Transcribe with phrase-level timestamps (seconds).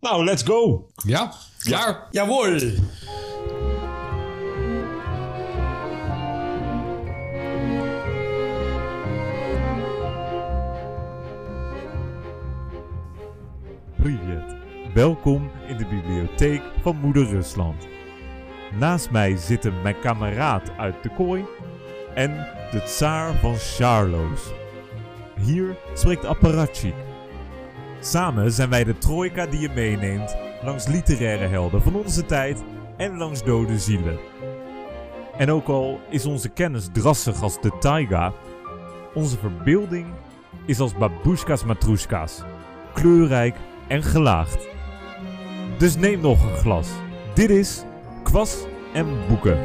[0.00, 0.86] Nou, let's go.
[1.04, 2.06] Ja, klaar.
[2.10, 2.58] Jawohl.
[13.96, 14.56] Privet.
[14.94, 17.86] Welkom in de bibliotheek van Moeder Rusland.
[18.78, 21.44] Naast mij zitten mijn kameraad uit de kooi
[22.14, 22.30] en
[22.70, 24.40] de tsaar van Charloes.
[25.36, 26.94] Hier spreekt Apparatchik.
[28.00, 32.62] Samen zijn wij de trojka die je meeneemt langs literaire helden van onze tijd
[32.96, 34.18] en langs dode zielen.
[35.36, 38.32] En ook al is onze kennis drassig als de taiga,
[39.14, 40.06] onze verbeelding
[40.66, 42.42] is als babushka's matroeskas,
[42.94, 43.56] kleurrijk
[43.88, 44.68] en gelaagd.
[45.78, 46.88] Dus neem nog een glas.
[47.34, 47.84] Dit is
[48.22, 49.58] Kwas en Boeken.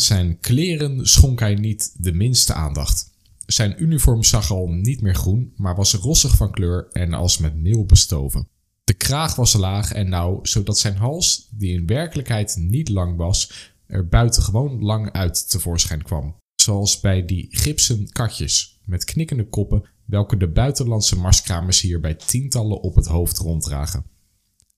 [0.00, 3.10] Zijn kleren schonk hij niet de minste aandacht.
[3.46, 7.56] Zijn uniform zag al niet meer groen, maar was rossig van kleur en als met
[7.56, 8.48] meel bestoven.
[8.84, 13.70] De kraag was laag en nauw, zodat zijn hals, die in werkelijkheid niet lang was,
[13.86, 16.36] er buitengewoon lang uit tevoorschijn kwam.
[16.54, 22.80] Zoals bij die gipsen katjes met knikkende koppen, welke de buitenlandse marskramers hier bij tientallen
[22.80, 24.04] op het hoofd ronddragen.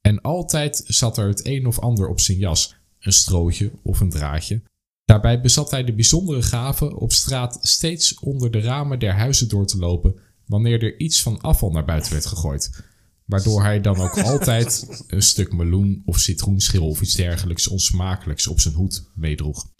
[0.01, 4.11] En altijd zat er het een of ander op zijn jas, een strootje of een
[4.11, 4.63] draadje,
[5.05, 9.67] Daarbij bezat hij de bijzondere gave op straat steeds onder de ramen der huizen door
[9.67, 12.83] te lopen wanneer er iets van afval naar buiten werd gegooid.
[13.25, 18.61] Waardoor hij dan ook altijd een stuk meloen of citroenschil of iets dergelijks onsmakelijks op
[18.61, 19.73] zijn hoed meedroeg.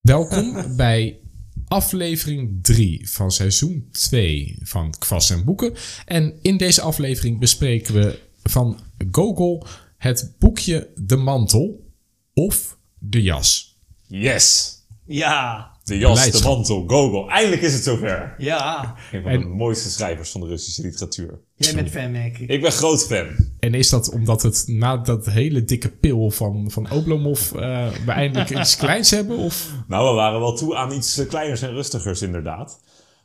[0.00, 1.20] Welkom bij
[1.66, 5.74] aflevering 3 van seizoen 2 van Kwast en Boeken.
[6.06, 8.80] En in deze aflevering bespreken we van
[9.10, 9.66] Gogol
[9.96, 11.92] het boekje De Mantel
[12.32, 13.69] of De Jas.
[14.10, 14.78] Yes.
[15.06, 15.70] Ja.
[15.84, 17.30] De jas, de mantel, Gogol.
[17.30, 18.34] Eindelijk is het zover.
[18.38, 18.94] Ja.
[19.12, 21.40] Een van de mooiste schrijvers van de Russische literatuur.
[21.54, 22.48] Jij bent fan, merk ik.
[22.48, 23.26] Ik ben groot fan.
[23.58, 28.12] En is dat omdat het na dat hele dikke pil van, van Oblomov eh we
[28.12, 29.36] eindelijk iets kleins hebben?
[29.36, 29.70] Of?
[29.88, 32.80] Nou, we waren wel toe aan iets eh, kleiners en rustigers inderdaad.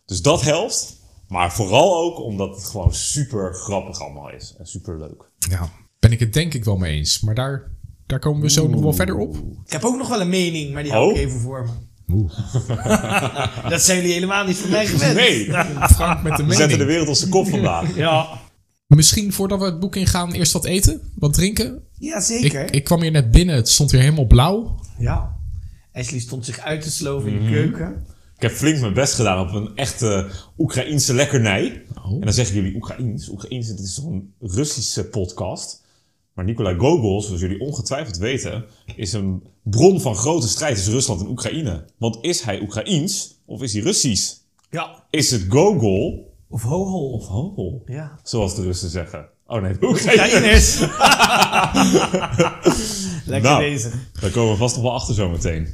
[0.06, 1.04] Dus dat helpt.
[1.28, 4.56] Maar vooral ook omdat het gewoon super grappig allemaal is.
[4.58, 5.32] En super leuk.
[5.50, 5.70] Ja,
[6.00, 7.20] ben ik het denk ik wel mee eens.
[7.20, 7.75] Maar daar,
[8.06, 9.36] daar komen we zo nog wel verder op.
[9.66, 11.22] Ik heb ook nog wel een mening, maar die hou ik Oh.
[11.22, 11.72] even voor me.
[12.14, 12.32] Oeh,
[13.70, 15.16] Dat zijn jullie helemaal niet van mij gewend.
[15.16, 15.46] Nee,
[15.96, 16.88] Frank met de we zetten de mening.
[16.88, 17.96] wereld op zijn kop vandaag.
[18.06, 18.28] Ja.
[18.88, 21.02] Misschien voordat we het boek ingaan eerst wat eten?
[21.16, 21.82] Wat drinken?
[22.00, 22.74] Ja, Ik, zeker.
[22.74, 24.80] ik kwam hier net binnen, het stond weer helemaal blauw.
[24.98, 25.36] Ja.
[25.94, 27.40] Ashley stond zich uit te sloven Mhm.
[27.40, 28.06] in de keuken.
[28.36, 31.84] Ik heb flink mijn best gedaan op een echte Oekraïense lekkernij.
[32.06, 32.12] Oh.
[32.14, 33.30] En dan zeggen jullie Oekraïens.
[33.30, 35.84] Oekraïens, het is toch een Russische podcast.
[36.36, 38.66] Maar Nikolai Gogol, zoals jullie ongetwijfeld weten,
[38.96, 41.86] is een bron van grote strijd tussen Rusland en Oekraïne.
[41.98, 44.34] Want is hij Oekraïens of is hij Russisch?
[44.70, 45.04] Ja.
[45.10, 47.10] Is het Gogol Of Hogel.
[47.12, 47.82] of Hogol?
[47.86, 48.20] Ja.
[48.24, 49.26] Zoals de Russen zeggen.
[49.48, 50.82] Oh nee, Oekraïners.
[50.82, 50.82] Oekraïners.
[53.26, 53.60] Lekker Nou.
[53.72, 53.94] bezig.
[54.22, 55.74] Daar komen we vast nog wel achter zometeen.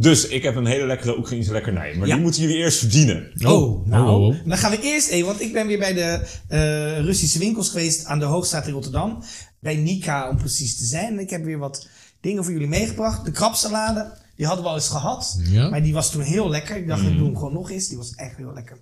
[0.00, 1.94] dus ik heb een hele lekkere Oekraïense lekkernij.
[1.94, 2.14] Maar Ja.
[2.14, 3.30] die moeten jullie eerst verdienen.
[3.44, 4.08] Oh, nou.
[4.08, 4.34] oh, oh.
[4.44, 8.04] Dan gaan we eerst even, want ik ben weer bij de eh, Russische winkels geweest
[8.04, 9.22] aan de Hoogstraat in Rotterdam.
[9.60, 11.12] Bij Nika om precies te zijn.
[11.12, 11.88] En ik heb weer wat
[12.20, 13.24] dingen voor jullie meegebracht.
[13.24, 15.40] De krabsalade, die hadden we al eens gehad.
[15.42, 15.68] Ja.
[15.68, 16.76] Maar die was toen heel lekker.
[16.76, 17.88] Ik dacht, ik doe hem gewoon nog eens.
[17.88, 18.78] Die was echt heel lekker.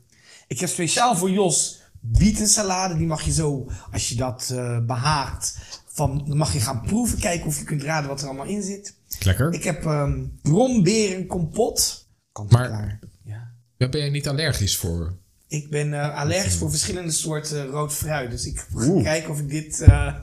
[0.47, 2.97] Ik heb speciaal voor Jos bietensalade.
[2.97, 7.19] Die mag je zo, als je dat eh, behaagt, van, dan mag je gaan proeven.
[7.19, 8.95] Kijken of je kunt raden wat er allemaal in zit.
[9.21, 9.53] Lekker.
[9.53, 12.07] Ik heb ehm bromberenkompot.
[12.33, 12.99] Kant Maar- klaar.
[13.25, 13.89] Ja.
[13.89, 15.17] Ben je niet allergisch voor?
[15.49, 18.31] Ik ben eh, allergisch voor verschillende soorten rood fruit.
[18.31, 19.05] Dus ik ga Oeh.
[19.05, 19.81] kijken of ik dit.
[19.81, 20.15] eh,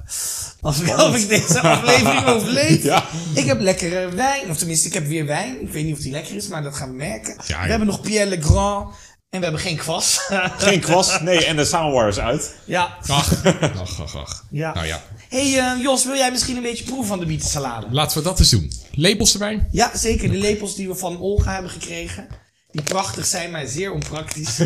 [0.61, 2.83] of, ik, of ik deze aflevering overleef.
[2.93, 3.05] Ja.
[3.35, 4.49] Ik heb lekkere wijn.
[4.49, 5.61] Of tenminste, ik heb weer wijn.
[5.61, 7.35] Ik weet niet of die lekker is, maar dat gaan we merken.
[7.47, 8.95] Ja, we hebben nog Pierre Le Grand.
[9.29, 10.19] En we hebben geen kwast.
[10.57, 12.55] Geen kwast, nee, en de soundwire is uit.
[12.65, 12.97] ja.
[13.07, 14.45] Ach, ach, ach, ach.
[14.49, 14.73] ja.
[14.73, 15.01] Nou ja,
[15.35, 17.87] hey, eh, Jos, wil jij misschien een beetje proeven van de bietensalade?
[17.91, 18.71] laten we dat eens doen.
[18.91, 19.67] Labels erbij?
[19.71, 20.31] Ja, zeker.
[20.31, 22.27] De lepels die we van Olga hebben gekregen.
[22.71, 24.55] Die prachtig zijn, maar zeer onpraktisch.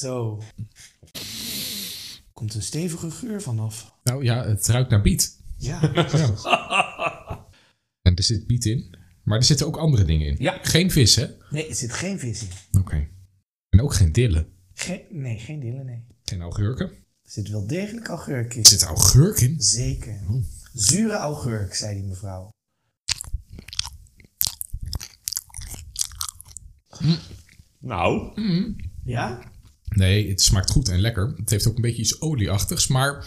[0.00, 0.42] Zo.
[2.32, 3.94] Komt een stevige geur vanaf.
[4.02, 5.40] Nou ja, het ruikt naar biet.
[5.58, 5.80] Ja.
[8.02, 8.98] En er zit biet in.
[9.22, 10.36] Maar er zitten ook andere dingen in.
[10.38, 10.58] Ja.
[10.62, 11.26] Geen vis, hè?
[11.50, 12.80] Nee, er zit geen vis in.
[12.80, 13.08] Oké.
[13.68, 14.46] En ook geen dillen.
[14.74, 16.04] Geen, nee, geen dillen, nee.
[16.24, 17.03] Geen augurken.
[17.24, 18.62] Er zit wel degelijk augurk in.
[18.62, 19.62] Er zit augurk in.
[19.62, 20.20] Zeker.
[20.74, 22.50] Zure augurk, zei die mevrouw.
[27.78, 28.32] Nou,
[29.04, 29.52] Ja?
[29.88, 31.34] Nee, het smaakt goed en lekker.
[31.36, 33.26] Het heeft ook een beetje iets olieachtigs, maar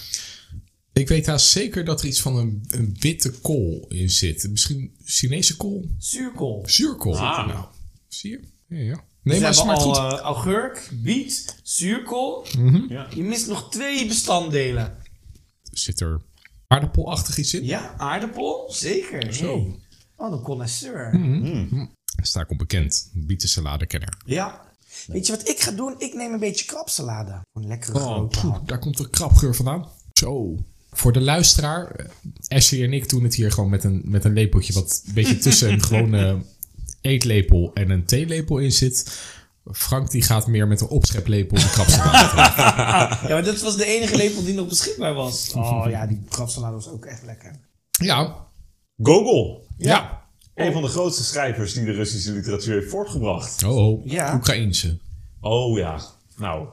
[0.94, 4.50] ik weet haast zeker dat er iets van een, een witte kool in zit.
[4.50, 5.90] Misschien Chinese kool?
[5.98, 6.64] Zuurkool.
[6.68, 7.18] Zuurkool.
[7.18, 7.48] Ah.
[7.48, 7.66] Nou,
[8.08, 8.40] zie je?
[8.68, 9.06] Ja, ja.
[9.28, 9.98] Nee, Nee, maar al goed.
[10.14, 12.46] eh, augurk, biet, zuurkool.
[12.90, 13.08] ja.
[13.16, 14.96] Je mist nog twee bestanddelen.
[15.72, 16.22] Zit er
[16.68, 17.64] aardappelachtig iets in?
[17.66, 19.34] Ja, aardappel, zeker.
[19.34, 19.46] Zo.
[19.62, 19.80] Hey.
[20.16, 21.12] Oh, een connoisseur.
[22.16, 23.10] Daar sta ik onbekend.
[23.14, 24.18] Bietensalade-kenner.
[24.26, 24.66] Ja.
[25.08, 25.96] Weet je wat ik ga doen?
[25.98, 27.42] Ik neem een beetje krabsalade.
[27.54, 29.88] Een lekkere Oh, poeh, daar komt de krapgeur vandaan.
[30.14, 30.56] Zo.
[30.92, 32.06] Voor de luisteraar, eh,
[32.48, 35.38] Ashley en ik doen het hier gewoon met een, met een lepeltje wat een beetje
[35.38, 36.42] tussen een gewone
[37.08, 39.20] eetlepel en een theelepel in zit.
[39.72, 42.28] Frank die gaat meer met een opscheplepel de krapsalade.
[43.28, 45.54] Ja, maar dat was de enige lepel die nog beschikbaar was.
[45.54, 47.60] Oh ja, die krabsalade was ook echt lekker.
[47.92, 48.46] ja,
[49.02, 49.68] Gogol.
[49.78, 50.26] ja.
[50.56, 53.64] Een van de grootste schrijvers die de Russische literatuur heeft voortgebracht.
[53.64, 54.06] Oh, oh.
[54.06, 54.34] Ja.
[54.36, 54.98] Oekraïense.
[55.42, 56.00] Oh ja,
[56.38, 56.68] nou.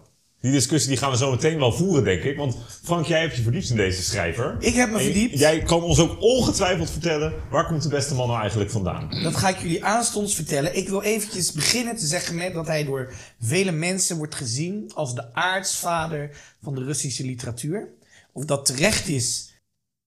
[0.45, 2.37] Die discussie die gaan we zo meteen wel voeren, denk ik.
[2.37, 4.57] Want Frank, jij hebt je verdiept in deze schrijver.
[4.59, 5.39] Ik heb me En verdiept.
[5.39, 7.33] Jij kan ons ook ongetwijfeld vertellen...
[7.51, 9.23] waar komt de beste man nou eigenlijk vandaan?
[9.23, 10.77] Dat ga ik jullie aanstonds vertellen.
[10.77, 15.15] Ik wil eventjes beginnen te zeggen met dat hij door vele mensen wordt gezien als
[15.15, 16.31] de aartsvader
[16.63, 17.89] van de Russische literatuur.
[18.33, 19.53] Of dat terecht is,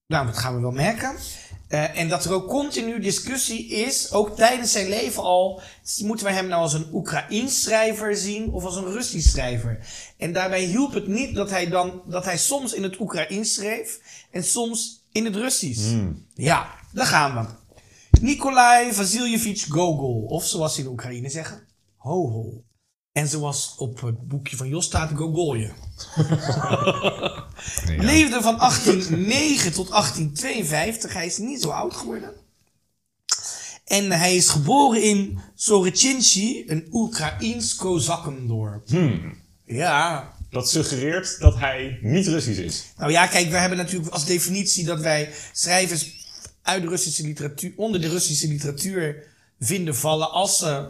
[0.06, 1.14] nou, dat gaan we wel merken.
[1.68, 5.60] Eh, en dat er ook continu discussie is, ook tijdens zijn leven al,
[6.02, 9.86] moeten we hem nou als een Oekraïens schrijver zien of als een Russisch schrijver?
[10.16, 14.00] En daarbij hielp het niet dat hij dan, dat hij soms in het Oekraïens schreef
[14.30, 15.94] en soms in het Russisch.
[16.34, 17.46] Ja, daar gaan we.
[18.20, 21.66] Nikolai Vasiljevich Gogol, of zoals ze in Oekraïne zeggen,
[21.96, 22.62] Hoho.
[23.12, 25.70] En zoals op het boekje van Jos staat, Gogolje.
[27.86, 28.02] Ja.
[28.02, 31.12] Leefde van 1809 tot 1852.
[31.12, 32.32] Hij is niet zo oud geworden.
[33.84, 38.88] En hij is geboren in Sorechinchi, een Oekraïens Kozakkendorp.
[39.64, 42.84] Ja, Dat suggereert dat hij niet Russisch is.
[42.96, 46.26] nou ja, kijk, we hebben natuurlijk als definitie dat wij schrijvers
[46.62, 49.26] uit de Russische literatuur, onder de Russische literatuur
[49.60, 50.88] vinden vallen als ze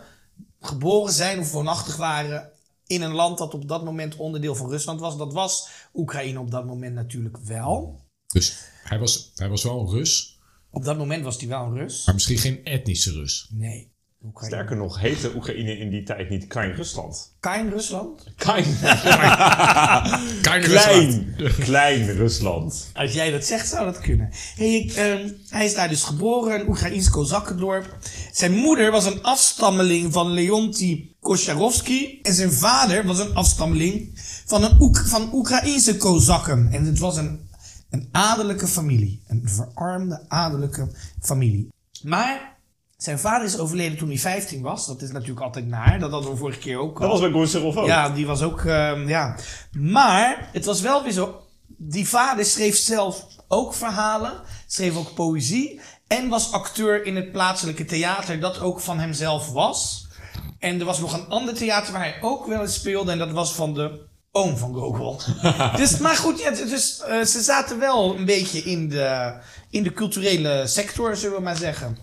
[0.61, 2.51] geboren zijn of woonachtig waren
[2.87, 5.17] in een land dat op dat moment onderdeel van Rusland was.
[5.17, 8.01] Dat was Oekraïne op dat moment natuurlijk wel.
[8.27, 10.39] Dus hij was, hij was wel een Rus,
[10.71, 12.05] Op dat moment was hij wel een Rus.
[12.07, 13.47] maar misschien geen etnische Rus.
[13.51, 13.93] Nee.
[14.25, 14.55] Oekraïne.
[14.55, 17.37] Sterker nog, heette Oekraïne in die tijd niet Klein Rusland.
[17.41, 18.25] Klein Rusland?
[18.37, 18.65] Klein,
[20.43, 22.91] Klein klein, klein Rusland.
[22.95, 24.31] Als jij dat zegt, zou dat kunnen.
[24.57, 27.99] Hey, ik, ehm, hij is daar dus geboren, een Oekraïns Kozakkendorp.
[28.33, 32.19] Zijn moeder was een afstammeling van Leonti Kosharovsky.
[32.23, 36.69] En zijn vader was een afstammeling van, een Oek van Oekraïnse Kozakken.
[36.73, 37.49] En het was een,
[37.91, 39.23] een adellijke familie.
[39.27, 40.91] Een verarmde adellijke
[41.21, 41.69] familie.
[42.03, 42.58] Maar
[43.03, 44.87] zijn vader is overleden toen hij 15 was.
[44.87, 45.99] Dat is natuurlijk altijd naar.
[45.99, 47.01] Dat hadden we vorige keer ook al.
[47.01, 47.87] Dat was bij Gorserov ook.
[47.87, 49.37] Ja, die was ook, ehm, ja.
[49.73, 51.43] Maar het was wel weer zo.
[51.67, 54.33] Die vader schreef zelf ook verhalen,
[54.67, 60.07] schreef ook poëzie en was acteur in het plaatselijke theater dat ook van hemzelf was.
[60.59, 63.31] En er was nog een ander theater waar hij ook wel eens speelde en dat
[63.31, 65.21] was van de oom van Gogol.
[65.77, 69.35] dus, maar goed, ja, dus, eh, ze zaten wel een beetje in de,
[69.71, 71.99] in de culturele sector, zullen we maar zeggen.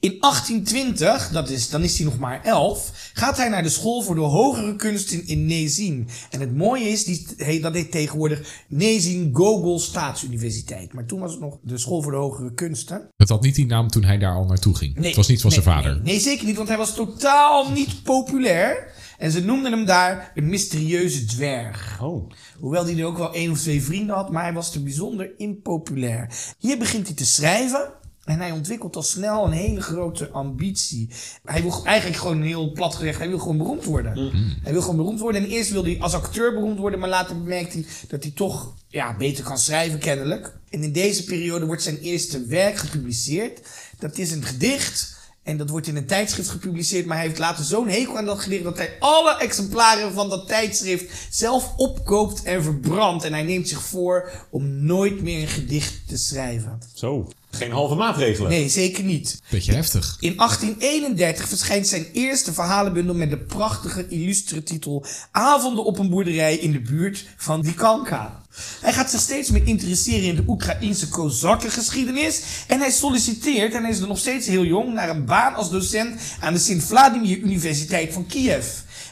[0.00, 4.02] In 1820, dat is, dan is hij nog maar 11, gaat hij naar de school
[4.02, 6.08] voor de hogere kunsten in Nezin.
[6.30, 10.92] En het mooie is, die, he- dat heet tegenwoordig Nezin Gogol Staatsuniversiteit.
[10.92, 13.08] Maar toen was het nog de school voor de hogere kunsten.
[13.16, 15.04] Het had niet die naam toen hij daar al naartoe ging.
[15.04, 15.94] het was niet van nee, zijn vader.
[15.94, 18.96] Nee, nee, zeker niet, want hij was totaal niet populair.
[19.18, 21.98] En ze noemden hem daar een mysterieuze dwerg.
[22.02, 22.30] Oh.
[22.58, 25.30] Hoewel hij er ook wel één of twee vrienden had, maar hij was te bijzonder
[25.36, 26.30] impopulair.
[26.58, 27.92] Hier begint hij te schrijven.
[28.28, 31.08] En hij ontwikkelt al snel een hele grote ambitie.
[31.44, 34.32] Hij wil eigenlijk gewoon heel plat gezegd, hij wil gewoon beroemd worden.
[34.62, 35.42] Hij wil gewoon beroemd worden.
[35.42, 38.74] En eerst wil hij als acteur beroemd worden, maar later merkt hij dat hij toch
[38.88, 40.52] ja, beter kan schrijven kennelijk.
[40.70, 43.60] En in deze periode wordt zijn eerste werk gepubliceerd.
[43.98, 45.16] Dat is een gedicht.
[45.42, 48.40] En dat wordt in een tijdschrift gepubliceerd, maar hij heeft later zo'n hekel aan dat
[48.40, 53.24] gedicht dat hij alle exemplaren van dat tijdschrift zelf opkoopt en verbrandt.
[53.24, 56.78] En hij neemt zich voor om nooit meer een gedicht te schrijven.
[56.94, 57.28] Zo.
[57.58, 58.50] Geen halve maatregelen.
[58.50, 59.40] Nee, zeker niet.
[59.50, 60.16] Beetje heftig.
[60.20, 66.56] In 1831 verschijnt zijn eerste verhalenbundel met de prachtige illustre titel Avonden op een boerderij
[66.56, 68.42] in de buurt van Dikanka.
[68.80, 73.90] Hij gaat zich steeds meer interesseren in de Oekraïense Kozakkengeschiedenis en hij solliciteert, en hij
[73.90, 78.12] is er nog steeds heel jong, naar een baan als docent aan de Sint-Vladimir Universiteit
[78.12, 78.66] van Kiev.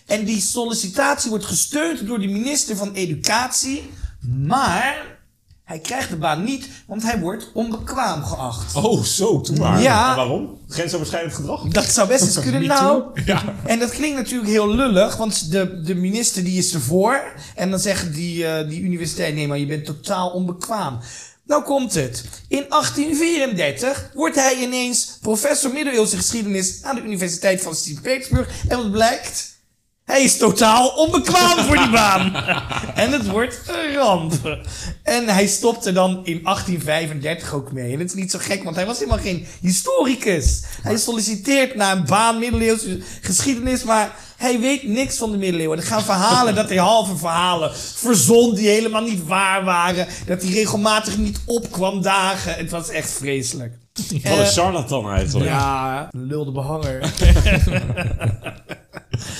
[0.06, 5.15] En die sollicitatie wordt gesteund door de minister van Educatie, maar
[5.66, 8.74] Hij krijgt de baan niet, want hij wordt onbekwaam geacht.
[8.74, 9.82] Oh, zo, toen maar.
[9.82, 10.10] Ja.
[10.10, 10.58] En waarom?
[10.68, 11.62] Grensoverschrijdend gedrag?
[11.62, 12.66] Dat zou best eens kunnen.
[12.76, 13.02] Nou.
[13.24, 13.42] Ja.
[13.64, 17.22] en dat klinkt natuurlijk heel lullig, want de, de minister die is ervoor.
[17.54, 20.98] En dan zeggen die, eh, die universiteit, nee maar je bent totaal onbekwaam.
[21.44, 22.24] Nou komt het.
[22.48, 28.48] In 1834 wordt hij ineens professor middeleeuwse geschiedenis aan de Universiteit van Sint-Petersburg.
[28.68, 29.55] En wat blijkt?
[30.06, 32.34] Hij is totaal onbekwaam voor die baan.
[33.04, 34.58] en het wordt een ramp.
[35.02, 37.92] En hij stopte dan in 1835 ook mee.
[37.92, 40.62] En het is niet zo gek, want hij was helemaal geen historicus.
[40.82, 45.78] Hij solliciteert naar een baan middeleeuwse geschiedenis, maar hij weet niks van de middeleeuwen.
[45.78, 50.06] Er gaan verhalen dat hij halve verhalen verzon die helemaal niet waar waren.
[50.26, 52.54] Dat hij regelmatig niet opkwam dagen.
[52.54, 53.85] Het was echt vreselijk.
[54.12, 55.50] Wat Eh, een charlatan eigenlijk.
[55.50, 57.00] ja, een lulde behanger.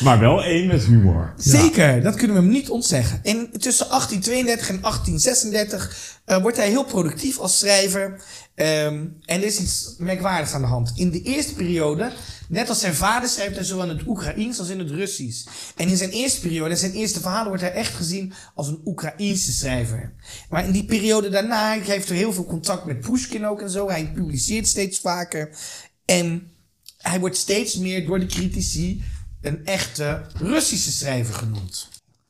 [0.03, 1.33] Maar wel één met humor.
[1.37, 3.21] Zeker, dat kunnen we hem niet ontzeggen.
[3.23, 8.21] En tussen 1832 en 1836 eh, wordt hij heel productief als schrijver.
[8.55, 8.95] Ehm,
[9.25, 10.93] en er is iets merkwaardigs aan de hand.
[10.95, 12.11] In de eerste periode,
[12.49, 15.47] net als zijn vader, schrijft hij zowel in het Oekraïens als in het Russisch.
[15.77, 19.53] En in zijn eerste periode, zijn eerste verhalen, wordt hij echt gezien als een Oekraïense
[19.53, 20.13] schrijver.
[20.51, 23.71] Maar in die periode daarna hij heeft hij heel veel contact met Pushkin ook en
[23.71, 23.89] zo.
[23.89, 25.51] Hij publiceert steeds vaker.
[26.05, 26.51] En
[26.99, 29.03] hij wordt steeds meer door de critici
[29.41, 31.89] een echte Russische schrijver genoemd.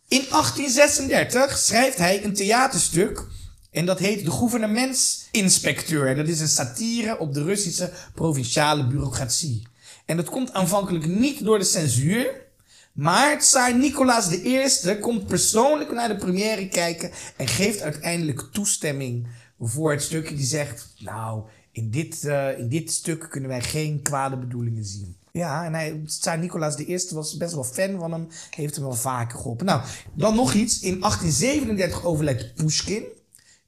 [0.08, 3.26] In 1836 schrijft hij een theaterstuk
[3.70, 6.16] en dat heet De Gouvernementsinspecteur.
[6.16, 9.62] Dat is een satire op de Russische provinciale bureaucratie.
[10.06, 12.44] En dat komt aanvankelijk niet door de censuur,
[12.92, 14.68] maar tsaar Nicolaas I
[15.00, 19.26] komt persoonlijk naar de première kijken en geeft uiteindelijk toestemming
[19.60, 24.02] voor het stukje die zegt, nou, in dit, eh, in dit stuk kunnen wij geen
[24.02, 25.16] kwade bedoelingen zien.
[25.32, 28.94] Ja, en hij, tsaar Nicolaas I was best wel fan van hem, heeft hem wel
[28.94, 29.66] vaker geholpen.
[29.66, 29.82] Nou,
[30.14, 30.80] dan nog iets.
[30.80, 33.04] In 1837 overlijdt Pushkin,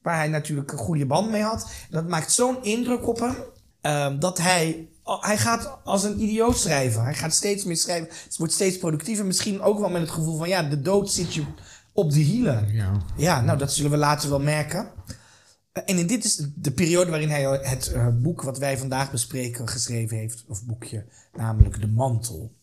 [0.02, 1.70] waar hij natuurlijk een goede band mee had.
[1.90, 3.36] Dat maakt zo'n indruk op hem,
[3.80, 4.88] ehm, dat hij
[5.20, 7.02] hij gaat als een idioot schrijven.
[7.02, 8.08] Hij gaat steeds meer schrijven.
[8.24, 9.26] Het wordt steeds productiever.
[9.26, 11.42] Misschien ook wel met het gevoel van ja, de dood zit je
[11.92, 12.72] op de hielen.
[12.74, 12.92] Ja.
[13.16, 14.90] Ja, nou dat zullen we later wel merken.
[15.72, 19.10] Eh, En in dit is de periode waarin hij het eh, boek wat wij vandaag
[19.10, 20.44] bespreken geschreven heeft.
[20.48, 22.56] Of boekje, namelijk De Mantel.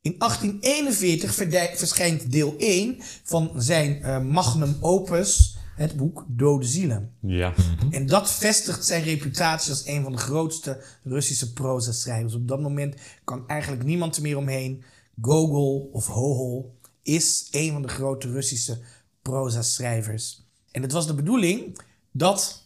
[0.00, 7.12] In 1841 verdij- verschijnt deel 1 van zijn eh, magnum opus, het boek Dode Zielen.
[7.20, 7.54] Ja.
[7.90, 12.34] En dat vestigt zijn reputatie als een van de grootste Russische proza-schrijvers.
[12.34, 14.84] Op dat moment kan eigenlijk niemand er meer omheen.
[15.20, 18.78] Gogol of Hohol is een van de grote Russische
[19.22, 20.44] proza-schrijvers.
[20.70, 21.78] En het was de bedoeling
[22.12, 22.64] dat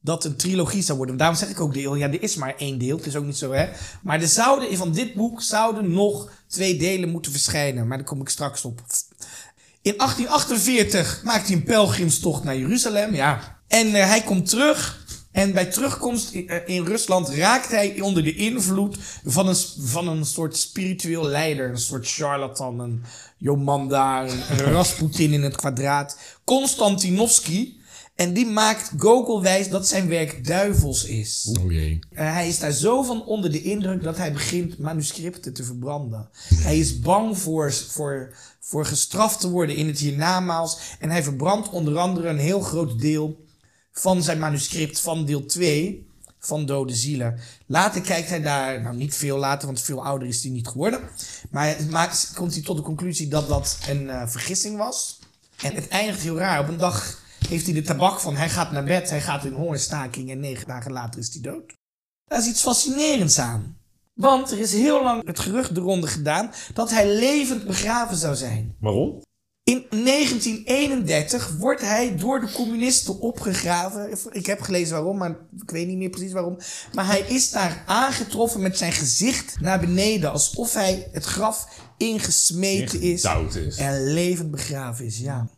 [0.00, 1.16] dat een trilogie zou worden.
[1.16, 1.94] Daarom zeg ik ook deel.
[1.94, 2.96] Ja, er is maar één deel.
[2.96, 3.68] Het is ook niet zo, hè.
[4.02, 7.86] Maar er zouden, van dit boek zouden nog twee delen moeten verschijnen.
[7.86, 8.82] Maar daar kom ik straks op.
[9.82, 13.14] In 1848 maakt hij een pelgrimstocht naar Jeruzalem.
[13.14, 13.60] Ja.
[13.68, 15.00] En eh, hij komt terug.
[15.32, 20.08] En bij terugkomst in, eh, in Rusland raakt hij onder de invloed van een, van
[20.08, 21.70] een soort spiritueel leider.
[21.70, 23.02] Een soort charlatan, een
[23.36, 26.18] Jomanda, een, een Rasputin in het kwadraat.
[26.44, 27.74] Konstantinovsky.
[28.14, 31.56] En die maakt Gogol wijs dat zijn werk duivels is.
[31.60, 31.98] Oh jee.
[32.10, 36.28] Eh, hij is daar zo van onder de indruk dat hij begint manuscripten te verbranden.
[36.54, 38.34] Hij is bang voor, voor,
[38.64, 40.78] voor gestraft te worden in het hiernamaals.
[40.98, 43.44] En hij verbrandt onder andere een heel groot deel
[43.92, 47.38] van zijn manuscript van deel 2 van Dode Zielen.
[47.66, 51.00] Later kijkt hij daar, nou niet veel later, want veel ouder is hij niet geworden.
[51.50, 55.18] Maar maakt, komt hij tot de conclusie dat dat een eh, vergissing was.
[55.62, 56.60] En het eindigt heel raar.
[56.60, 59.52] Op een dag heeft hij de tabak van, hij gaat naar bed, hij gaat in
[59.52, 61.72] hongerstaking en negen dagen later is hij dood.
[62.24, 63.81] Daar is iets fascinerends aan.
[64.22, 68.34] Want er is heel lang het gerucht de ronde gedaan dat hij levend begraven zou
[68.34, 68.76] zijn.
[68.80, 69.22] Waarom?
[69.64, 74.18] In 1931 wordt hij door de communisten opgegraven.
[74.30, 75.30] Ik heb gelezen waarom, maar
[75.62, 76.58] ik weet niet meer precies waarom.
[76.92, 80.32] Maar hij is daar aangetroffen met zijn gezicht naar beneden.
[80.32, 83.24] Alsof hij het graf ingesmeten is.
[83.54, 83.76] Is.
[83.76, 85.48] En levend begraven is, ja.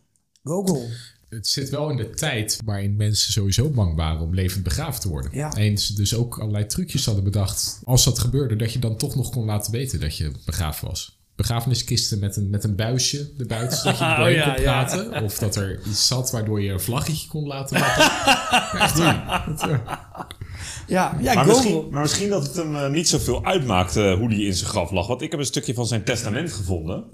[0.43, 0.89] Gogol.
[1.29, 5.09] Het zit wel in de tijd waarin mensen sowieso bang waren om levend begraven te
[5.09, 5.31] worden.
[5.33, 5.53] Ja.
[5.53, 7.79] En ze dus ook allerlei trucjes hadden bedacht.
[7.83, 11.19] Als dat gebeurde, dat je dan toch nog kon laten weten dat je begraven was.
[11.35, 14.83] Begrafeniskisten met een, met een buisje erbuiten, zodat je Oh, ja, kon ja.
[14.83, 15.23] praten.
[15.23, 17.77] Of dat er iets zat waardoor je een vlaggetje kon laten.
[18.81, 18.99] Echt
[20.87, 24.27] Ja, ja Maar misschien, maar misschien dat het hem eh, niet zoveel uitmaakt eh, hoe
[24.27, 25.07] hij in zijn graf lag.
[25.07, 27.05] Want ik heb een stukje van zijn testament gevonden.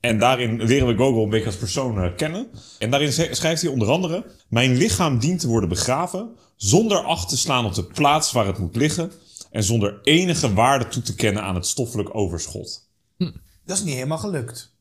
[0.00, 2.48] En daarin leren we Gogol een beetje als persoon eh, kennen.
[2.78, 4.24] En daarin schrijft hij onder andere...
[4.48, 6.30] Mijn lichaam dient te worden begraven...
[6.56, 9.12] zonder acht te slaan op de plaats waar het moet liggen...
[9.50, 12.88] en zonder enige waarde toe te kennen aan het stoffelijk overschot.
[13.64, 14.75] Dat is niet helemaal gelukt.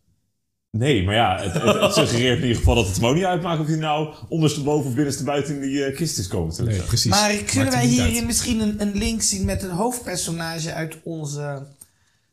[0.78, 3.24] Nee, maar ja, het, het, het suggereert in ieder geval dat het hem ook niet
[3.24, 6.70] uitmaakt of hij nou ondersteboven of binnenstebuiten in die eh, kist is komen te Nee,
[6.70, 6.88] liggen.
[6.88, 7.12] precies.
[7.12, 7.90] Maar kunnen wij uit.
[7.90, 11.68] hierin misschien een, een link zien met een hoofdpersonage uit onze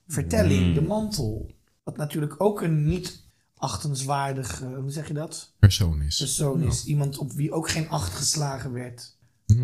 [0.09, 0.75] vertelling, Hmm.
[0.75, 1.51] De Mantel?
[1.85, 3.21] Wat natuurlijk ook een niet
[3.57, 5.53] achtenswaardig, eh, hoe zeg je dat?
[5.59, 6.17] persoon is.
[6.19, 6.85] Persoon is.
[6.85, 9.17] Iemand op wie ook geen acht geslagen werd.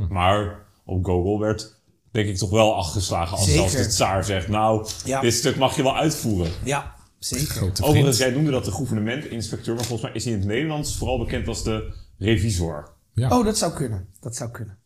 [0.09, 1.77] Maar op Google werd
[2.11, 3.59] denk ik toch wel afgeslagen als Zeker.
[3.71, 4.49] zelfs de tsaar zegt...
[4.49, 5.21] nou, Ja.
[5.21, 6.53] dit stuk mag je wel uitvoeren.
[6.65, 7.63] Ja, zeker.
[7.83, 9.75] Overigens, jij noemde dat de gouvernement-inspecteur...
[9.75, 12.93] maar volgens mij is hij in het Nederlands vooral bekend als de revisor.
[13.15, 13.39] Ja.
[13.39, 14.09] Oh, dat zou kunnen.
[14.21, 14.79] Dat zou kunnen.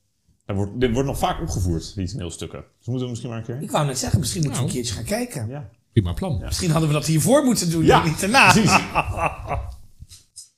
[0.47, 2.65] Er wordt, dit wordt nog vaak opgevoerd, die toneelstukken.
[2.79, 3.63] Dus moeten we misschien maar een keer...
[3.63, 4.79] Ik wou net zeggen, misschien moeten we Nou.
[4.79, 5.49] een keertje gaan kijken.
[5.49, 5.71] Ja.
[5.93, 6.41] Prima plan.
[6.45, 8.53] Misschien hadden we dat hiervoor moeten doen, Ja, niet daarna.
[8.53, 8.73] precies.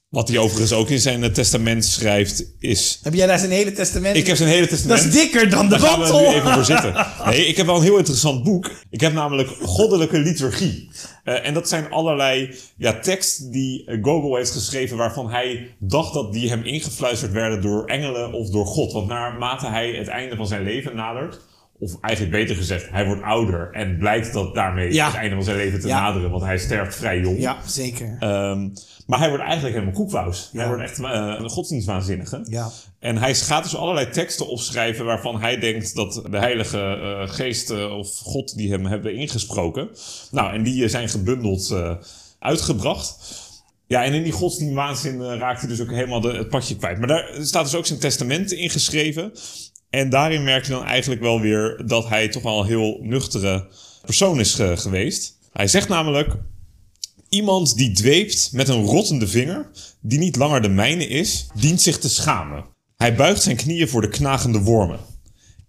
[0.09, 2.99] Wat hij overigens ook in zijn eh, testament schrijft, is...
[3.03, 4.17] Heb jij daar zijn hele testament?
[4.17, 5.05] Ik heb zijn hele dat testament...
[5.05, 7.07] is dikker dan de Daar gaan we nu even voor zitten.
[7.27, 8.71] Nee, ik heb wel een heel interessant boek.
[8.91, 10.91] Ik heb namelijk Goddelijke Liturgie.
[11.25, 14.97] Eh, en dat zijn allerlei ja, teksten die eh, Gogol heeft geschreven...
[14.97, 18.93] waarvan hij dacht dat die hem ingefluisterd werden door engelen of door God.
[18.93, 21.41] Want naarmate hij het einde van zijn leven nadert...
[21.79, 23.71] of eigenlijk beter gezegd, hij wordt ouder...
[23.73, 25.07] en blijkt dat daarmee Ja.
[25.07, 26.01] het einde van zijn leven te Ja.
[26.01, 26.31] naderen...
[26.31, 27.39] want hij sterft vrij jong.
[27.41, 28.17] Ja, zeker.
[28.21, 28.69] Ehm,
[29.07, 30.49] maar hij wordt eigenlijk helemaal koekwaus.
[30.53, 30.59] Ja.
[30.59, 32.47] Hij wordt echt eh, een godsdienstwaanzinnige.
[32.49, 32.71] Ja.
[32.99, 37.71] En hij gaat dus allerlei teksten opschrijven waarvan hij denkt dat de Heilige eh, Geest
[37.71, 39.89] eh, of God die hem hebben ingesproken.
[40.31, 41.75] Nou, en die zijn gebundeld
[42.39, 43.43] uitgebracht.
[43.87, 46.99] Ja, en in die godsdienstwaanzin raakt hij dus ook helemaal de, het padje kwijt.
[46.99, 49.33] Maar daar staat dus ook zijn testament in geschreven.
[49.95, 53.67] En daarin merk je dan eigenlijk wel weer dat hij toch wel een heel nuchtere
[54.05, 55.39] persoon is ge- geweest.
[55.53, 56.37] Hij zegt namelijk:
[57.29, 59.71] Iemand die dweept met een rottende vinger,
[60.01, 62.65] die niet langer de mijne is, dient zich te schamen.
[62.97, 64.99] Hij buigt zijn knieën voor de knagende wormen.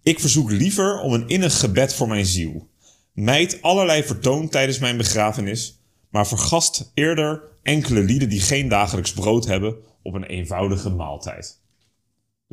[0.03, 2.67] Ik verzoek liever om een innig gebed voor mijn ziel.
[3.13, 5.79] Mijd allerlei vertoon tijdens mijn begrafenis,
[6.09, 11.63] maar vergast eerder enkele lieden die geen dagelijks brood hebben op een eenvoudige maaltijd.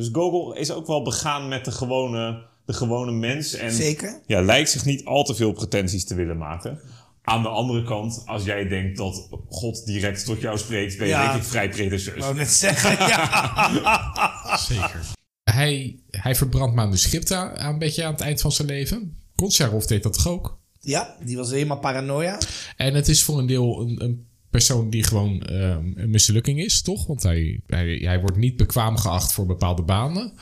[0.02, 4.20] Dus Gogol is ook wel begaan met de gewone, de gewone mens en Zeker.
[4.26, 6.80] ja, lijkt zich niet al te veel pretenties te willen maken.
[7.22, 11.12] Aan de andere kant, als jij denkt dat God direct tot jou spreekt, ben je
[11.12, 11.30] Ja.
[11.30, 12.14] denk ik vrij pretentieus.
[12.14, 14.56] Ik wou net zeggen, ja.
[14.68, 15.00] Zeker.
[15.42, 19.16] Hij, hij verbrandt manuscripten aan, een beetje aan het eind van zijn leven.
[19.34, 20.58] Kontsjarov deed dat toch ook?
[20.80, 22.38] Ja, die was helemaal paranoia.
[22.76, 26.82] En het is voor een deel een, een persoon die gewoon ehm, een mislukking is,
[26.82, 27.06] toch?
[27.06, 30.32] Want hij, hij, hij wordt niet bekwaam geacht voor bepaalde banen.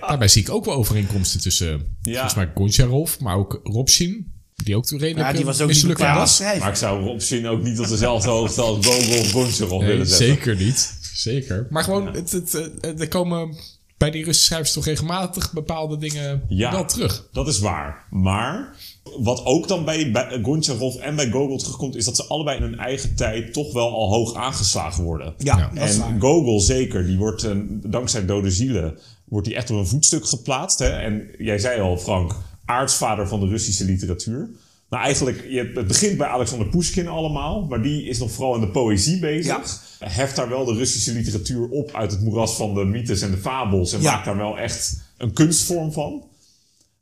[0.00, 2.12] Daarbij zie ik ook wel overeenkomsten tussen, Ja.
[2.12, 4.34] volgens mij, Goncharov, maar ook Robshin.
[4.54, 6.40] Die ook redelijk Ja, die eh, was ook niet mislukking was.
[6.40, 9.90] Maar ik zou Rob zien ook niet op dezelfde hoogte als Gogol of Goncharov Nee,
[9.90, 10.26] willen zetten.
[10.26, 10.98] zeker niet.
[11.14, 11.66] Zeker.
[11.70, 13.56] Maar gewoon, het, het, eh, er komen
[13.96, 16.70] bij die Russische schrijvers toch regelmatig bepaalde dingen Ja.
[16.72, 17.28] wel terug.
[17.32, 18.04] Dat is waar.
[18.10, 18.74] Maar
[19.18, 22.62] wat ook dan bij, bij Goncharov en bij Gogol terugkomt, is dat ze allebei in
[22.62, 25.34] hun eigen tijd toch wel al hoog aangeslagen worden.
[25.38, 25.70] Ja, Ja.
[25.74, 26.16] dat is en waar.
[26.20, 30.78] Gogol zeker, die wordt eh, dankzij Dode Zielen wordt die echt op een voetstuk geplaatst.
[30.78, 30.88] Hè?
[30.88, 34.50] En jij zei al, Frank, aartsvader van de Russische literatuur.
[34.90, 38.60] Nou, eigenlijk, je, het begint bij Alexander Pushkin allemaal, maar die is nog vooral in
[38.60, 39.80] de poëzie bezig.
[39.98, 43.36] Heft daar wel de Russische literatuur op uit het moeras van de mythes en de
[43.36, 44.12] fabels en Ja.
[44.12, 46.22] maakt daar wel echt een kunstvorm van.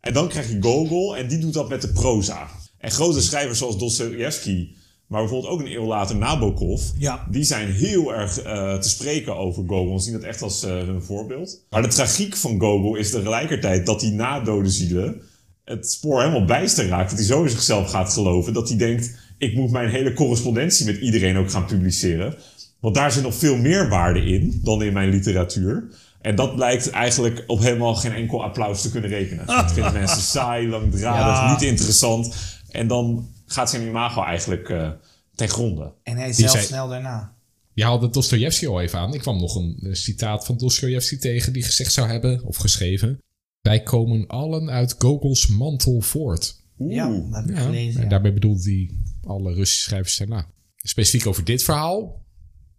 [0.05, 2.49] En dan krijg je Gogol en die doet dat met de proza.
[2.79, 4.69] En grote schrijvers zoals Dostoevsky,
[5.07, 7.27] maar bijvoorbeeld ook een eeuw later Nabokov, Ja.
[7.31, 10.71] die zijn heel erg eh, te spreken over Gogol en zien dat echt als eh,
[10.71, 11.64] hun voorbeeld.
[11.71, 15.21] Maar de tragiek van Gogol is tegelijkertijd dat hij na Dode Zielen
[15.64, 17.09] het spoor helemaal bijster raakt.
[17.11, 20.87] Dat hij zo in zichzelf gaat geloven dat hij denkt, ik moet mijn hele correspondentie
[20.87, 22.35] met iedereen ook gaan publiceren.
[22.81, 25.88] Want daar zit nog veel meer waarde in dan in mijn literatuur.
[26.25, 29.47] En dat blijkt eigenlijk op helemaal geen enkel applaus te kunnen rekenen.
[29.47, 31.51] Dat vinden mensen saai, langdradig, Ja.
[31.53, 32.35] niet interessant.
[32.69, 34.91] En dan gaat zijn imago eigenlijk eh,
[35.35, 35.93] ten gronde.
[36.03, 37.37] En hij zelf zei- snel daarna.
[37.73, 39.15] Je haalde Dostoevsky al even aan.
[39.15, 43.19] Ik kwam nog een, citaat van Dostoevsky tegen die gezegd zou hebben, of geschreven.
[43.61, 46.63] Wij komen allen uit Gogols mantel voort.
[46.79, 46.95] Oeh.
[46.95, 47.97] Ja, dat heb ik Ja, gelezen.
[47.97, 48.09] en ja.
[48.09, 48.91] daarbij bedoelde hij
[49.23, 50.47] alle Russische schrijvers daarna.
[50.77, 52.24] Specifiek over dit verhaal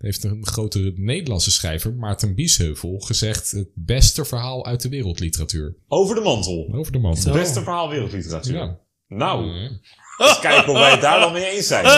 [0.05, 5.75] heeft een grote Nederlandse schrijver, Maarten Biesheuvel, gezegd het beste verhaal uit de wereldliteratuur.
[5.87, 6.69] Over de mantel.
[6.73, 7.21] Over de mantel.
[7.21, 7.31] Zo.
[7.31, 8.55] Beste verhaal wereldliteratuur.
[8.55, 8.77] Ja.
[9.07, 9.45] Nou,
[10.17, 11.85] eens kijken of wij het daar dan mee eens zijn.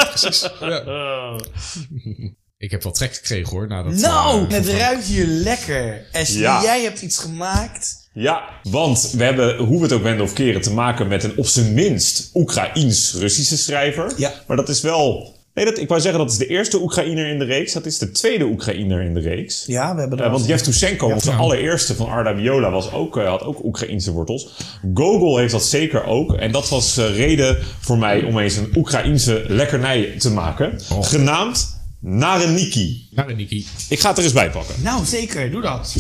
[2.58, 3.68] Ik heb wel trek gekregen hoor.
[3.68, 6.08] Nadat, Nou, eh, het ruikt hier lekker.
[6.12, 6.62] Ashley, Ja.
[6.64, 8.10] jij hebt iets gemaakt.
[8.14, 11.38] Ja, want we hebben, hoe we het ook wenden of keren, te maken met een
[11.38, 14.14] op zijn minst Oekraïens-Russische schrijver.
[14.18, 14.34] Ja.
[14.48, 15.36] Maar dat is wel...
[15.58, 17.74] Nee, dat, ik wou zeggen dat is de eerste Oekraïner in de reeks.
[17.74, 19.64] Dat is de tweede Oekraïner in de reeks.
[19.66, 21.38] Ja, we hebben Eh, er want Yevtushenko, onze Ja.
[21.38, 24.50] allereerste van Arda Viola, was ook, eh, had ook Oekraïense wortels.
[24.94, 26.34] Gogol heeft dat zeker ook.
[26.34, 30.80] En dat was eh, reden voor mij om eens een Oekraïense lekkernij te maken.
[30.92, 31.04] Oh.
[31.04, 33.08] Genaamd Nareniki.
[33.12, 33.66] Nou, Niki.
[33.90, 34.76] Ik ga het er eens bij pakken.
[34.84, 35.52] Nou, zeker.
[35.52, 35.96] Doe dat.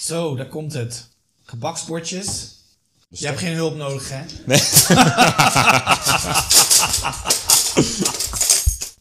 [0.00, 1.15] Zo, daar komt het.
[1.46, 2.54] Gebaksbordjes.
[3.08, 4.22] Je hebt geen hulp nodig, hè?
[4.46, 4.58] Nee.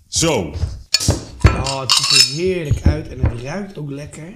[0.08, 0.56] Zo.
[1.44, 4.34] Oh, het ziet er heerlijk uit en het ruikt ook lekker.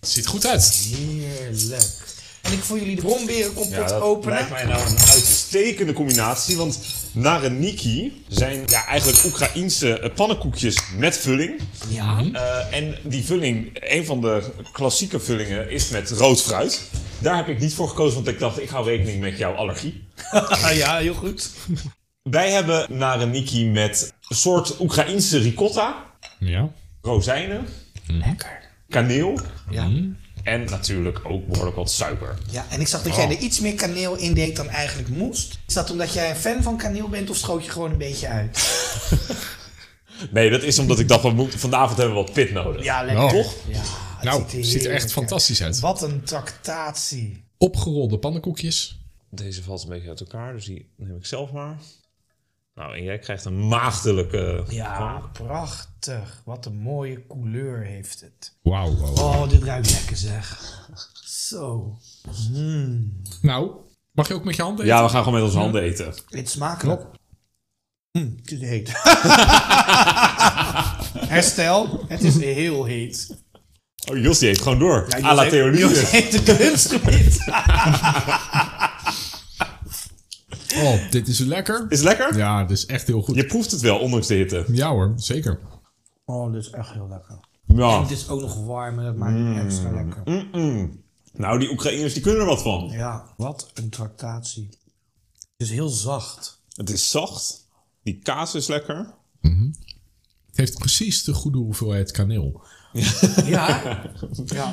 [0.00, 0.64] Het ziet goed uit.
[0.64, 2.11] Heerlijk.
[2.52, 4.34] En ik voor jullie de bromberenkompot Ja, dat openen.
[4.34, 6.56] lijkt mij nou een uitstekende combinatie.
[6.56, 6.78] Want
[7.12, 11.60] nareniki zijn ja, eigenlijk Oekraïense eh, pannenkoekjes met vulling.
[11.88, 12.24] Ja.
[12.32, 16.80] Eh, en die vulling, een van de klassieke vullingen, is met rood fruit.
[17.18, 20.04] Daar heb ik niet voor gekozen, want ik dacht, ik hou rekening met jouw allergie.
[20.30, 21.50] Ah, ja, heel goed.
[22.22, 26.04] Wij hebben nareniki met een soort Oekraïense ricotta,
[26.38, 26.68] Ja.
[27.02, 27.66] rozijnen,
[28.06, 28.60] Lekker.
[28.88, 29.90] kaneel Ja.
[30.42, 32.38] En natuurlijk ook behoorlijk wat suiker.
[32.50, 35.58] ja, en ik zag dat jij er iets meer kaneel in deed dan eigenlijk moest.
[35.66, 38.28] Is dat omdat jij een fan van kaneel bent of schoot je gewoon een beetje
[38.28, 38.58] uit?
[40.30, 42.84] Nee, dat is omdat ik dacht, we moeten, vanavond hebben we wat pit nodig.
[42.84, 43.24] Ja, lekker.
[43.24, 43.30] Oh.
[43.30, 43.54] Toch?
[43.68, 43.78] Ja,
[44.16, 45.80] het Nou, er ziet er heerlijk echt fantastisch uit.
[45.80, 47.44] Wat een tractatie.
[47.58, 49.00] Opgerolde pannenkoekjes.
[49.30, 51.76] Deze valt een beetje uit elkaar, dus die neem ik zelf maar.
[52.74, 54.64] Nou, en jij krijgt een maagdelijke...
[54.68, 56.42] Ja, prachtig.
[56.44, 58.56] Wat een mooie couleur heeft het.
[58.62, 58.96] Wauw.
[58.96, 59.12] wauw.
[59.12, 60.60] Oh, dit ruikt lekker zeg.
[61.24, 61.96] Zo.
[63.42, 63.70] Nou,
[64.12, 64.96] mag je ook met je handen eten?
[64.96, 66.14] Ja, we gaan gewoon met onze handen eten.
[66.28, 67.02] Dit smakelijk.
[68.12, 68.90] Mm, het is heet.
[71.34, 72.04] Herstel.
[72.08, 73.44] Het is heel heet.
[74.10, 75.06] Oh, Jos die eet gewoon door.
[75.08, 77.38] Ja, A la Jos heeft- Jos de kunstgebied.
[80.76, 81.86] Oh, dit is lekker.
[81.88, 82.36] Is het lekker?
[82.36, 83.34] Ja, dit is echt heel goed.
[83.36, 84.64] Je proeft het wel, ondanks de hitte.
[84.72, 85.60] Ja hoor, zeker.
[86.24, 87.38] Oh, dit is echt heel lekker.
[87.66, 88.00] En Ja.
[88.00, 90.22] het is ook nog warm en dat maakt het extra lekker.
[90.24, 91.00] Mm-mm.
[91.32, 92.88] Nou, die Oekraïners die kunnen er wat van.
[92.90, 94.68] Ja, wat een tractatie.
[95.56, 96.60] Het is heel zacht.
[96.72, 97.68] Het is zacht.
[98.02, 99.14] Die kaas is lekker.
[99.40, 102.62] Het heeft precies de goede hoeveelheid kaneel.
[103.44, 103.80] Ja.
[104.44, 104.72] ja.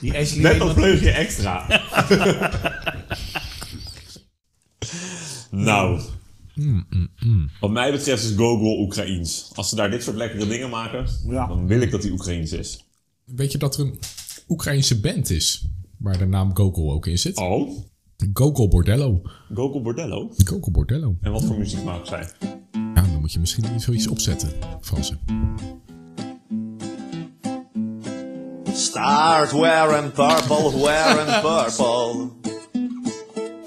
[0.00, 1.66] Die Ashley Net een vleugje extra.
[5.64, 6.00] nou.
[7.60, 9.50] Wat mij betreft is Gogol Oekraïens.
[9.54, 11.46] Als ze daar dit soort lekkere dingen maken, Ja.
[11.46, 12.84] dan wil ik dat die Oekraïens is.
[13.24, 13.98] Weet je dat er een
[14.48, 15.66] Oekraïnse band is?
[15.98, 17.36] Waar de naam Gogol ook in zit?
[17.36, 17.70] Oh,
[18.32, 19.22] Gogol Bordello.
[19.54, 20.30] Gogol Bordello.
[20.44, 21.16] Gogol Bordello.
[21.20, 22.28] En wat voor muziek maken zij?
[22.72, 25.18] Ja, dan moet je misschien iets zoiets opzetten, Fransen.
[28.72, 32.28] Start wearing purple, wearing purple.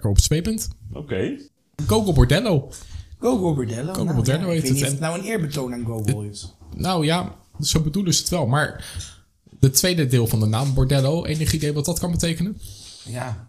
[0.00, 0.68] Lekker opzwepend.
[0.92, 1.38] Oké.
[1.86, 2.72] Gogol Bordello.
[3.18, 3.92] Gogo Bordello.
[3.92, 4.80] Gogo nou, Bordello ja, heet het.
[4.80, 6.54] het nou een eerbetoon aan Gogo is.
[6.76, 8.46] Nou ja, zo bedoelen ze het wel.
[8.46, 8.94] Maar
[9.58, 12.56] de tweede deel van de naam Bordello, enig idee wat dat kan betekenen?
[13.04, 13.48] Ja.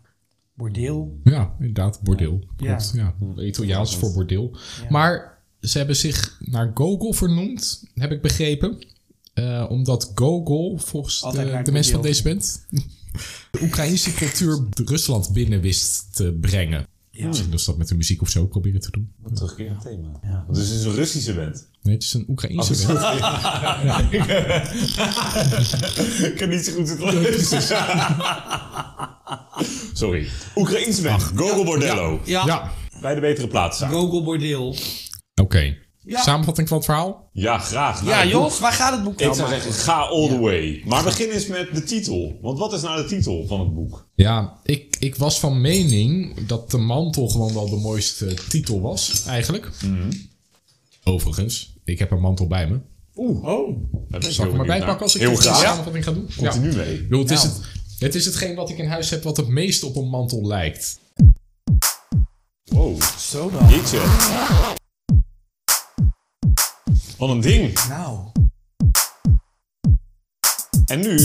[0.53, 1.19] Bordeel.
[1.23, 2.39] Ja, inderdaad, bordeel.
[2.57, 2.75] Ja.
[2.75, 3.15] Klopt, ja.
[3.43, 4.57] Italiaans voor bordeel.
[4.89, 8.85] Maar ze hebben zich naar Gogol vernoemd, heb ik begrepen.
[9.33, 12.67] Eh, omdat Gogol, volgens Altijd de, mensen van deze band,
[13.52, 16.88] de Oekraïnse cultuur Rusland binnen wist te brengen.
[17.12, 19.12] Misschien als ze dat met de muziek of zo proberen te doen.
[19.34, 20.08] Terugkerend thema.
[20.21, 21.67] Want Dus het is een Russische band.
[21.82, 23.00] Nee, het is een Oekraïnse band.
[26.32, 27.00] ik kan niet zo goed het
[29.93, 30.28] Sorry.
[30.56, 31.21] Oekraïense band.
[31.36, 32.21] Gogol Bordello.
[32.26, 32.45] Ja.
[32.45, 32.71] Ja,
[33.02, 33.91] Bij de betere plaats staan.
[33.91, 34.76] Gogo Bordeel.
[35.41, 35.78] oké.
[36.05, 36.21] Ja.
[36.21, 37.29] Samenvatting van het verhaal?
[37.33, 37.99] Ja, graag.
[38.05, 39.61] Ja, Nou, Jos, waar gaat het boek Ik nou zou maar?
[39.61, 40.81] zeggen, ga all the way.
[40.85, 42.37] Maar begin eens met de titel.
[42.41, 44.07] Want wat is nou de titel van het boek?
[44.15, 49.25] Ja, ik, ik was van mening dat de mantel gewoon wel de mooiste titel was,
[49.27, 49.69] eigenlijk.
[51.03, 52.79] Overigens, ik heb een mantel bij me.
[53.15, 53.77] Oeh, oh.
[54.09, 55.57] Daar ik Zal ik heel hem erbij benieuwd pakken als ik de Heel graag.
[55.61, 56.29] samenvatting ga doen?
[56.37, 56.93] Komt hij nu mee?
[56.93, 57.55] Ik bedoel, het, is Nou.
[57.55, 60.47] het, het is hetgeen wat ik in huis heb wat het meest op een mantel
[60.47, 60.99] lijkt.
[62.63, 63.69] Wow, Zo dan.
[63.69, 64.79] jeetje.
[67.21, 67.79] Wat een ding.
[67.89, 68.17] Nou.
[70.86, 71.15] En nu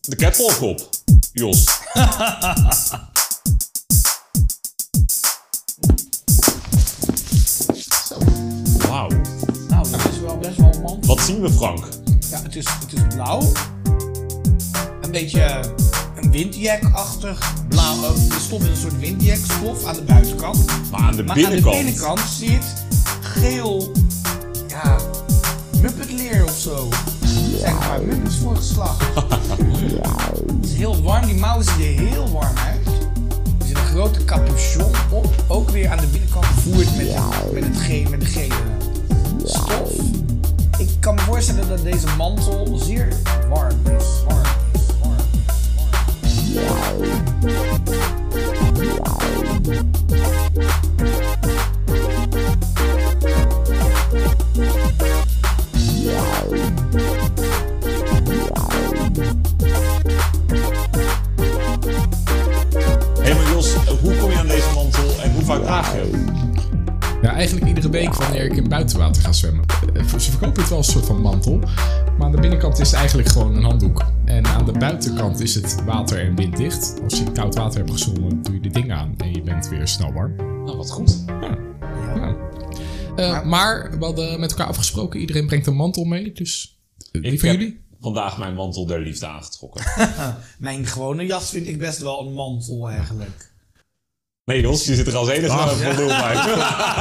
[0.00, 0.88] de catwalk op.
[1.32, 1.64] Jos.
[8.88, 9.08] Wauw.
[9.68, 10.98] Nou, dat is wel best wel man.
[11.06, 11.88] Wat zien we, Frank?
[12.30, 13.52] Ja, het is, het is blauw.
[15.00, 15.74] een beetje
[16.22, 18.02] een windjack-achtig blauw.
[18.02, 20.64] eh, Er stond een soort windjack-stof aan de buitenkant.
[20.90, 21.66] Maar aan de Maar binnenkant.
[21.76, 22.64] aan de binnenkant zit
[23.20, 23.92] geel,
[24.82, 24.96] ja,
[25.80, 26.88] muppetleer of zo.
[27.58, 29.04] Zeg maar, muppets voor geslacht.
[30.56, 32.86] Het is heel warm, die mouwen zien er heel warm uit.
[33.60, 37.06] Er zit een grote capuchon op, ook weer aan de binnenkant gevoerd met,
[37.52, 38.54] met, het ge met de gele
[39.44, 39.90] stof.
[40.78, 43.08] Ik kan me voorstellen dat deze mantel zeer
[43.48, 44.04] warm is.
[44.26, 45.80] Warm is, warm is,
[49.02, 49.62] warm
[50.62, 50.87] is.
[65.56, 65.94] Vaak?
[67.22, 69.64] Ja, eigenlijk iedere week wanneer ik in buitenwater ga zwemmen.
[69.94, 71.56] Eh, Ze verkopen het wel als een soort van mantel.
[71.58, 74.04] Maar aan de binnenkant is het eigenlijk gewoon een handdoek.
[74.24, 76.94] En aan de buitenkant is het water- en winddicht.
[77.02, 79.68] Als je in koud water hebt gezwommen, doe je de ding aan en je bent
[79.68, 80.36] weer snel warm.
[80.36, 81.24] Nou, wat goed.
[81.26, 82.36] Ja.
[83.16, 86.32] Eh, maar we hadden met elkaar afgesproken, iedereen brengt een mantel mee.
[86.32, 86.78] Dus
[87.12, 87.80] die Ik van heb jullie?
[88.00, 89.84] vandaag mijn mantel der liefde aangetrokken.
[90.58, 93.50] Mijn gewone jas vind ik best wel een mantel eigenlijk.
[94.48, 96.34] Nee, Jos, je zit er als enige Ah, van de lul bij.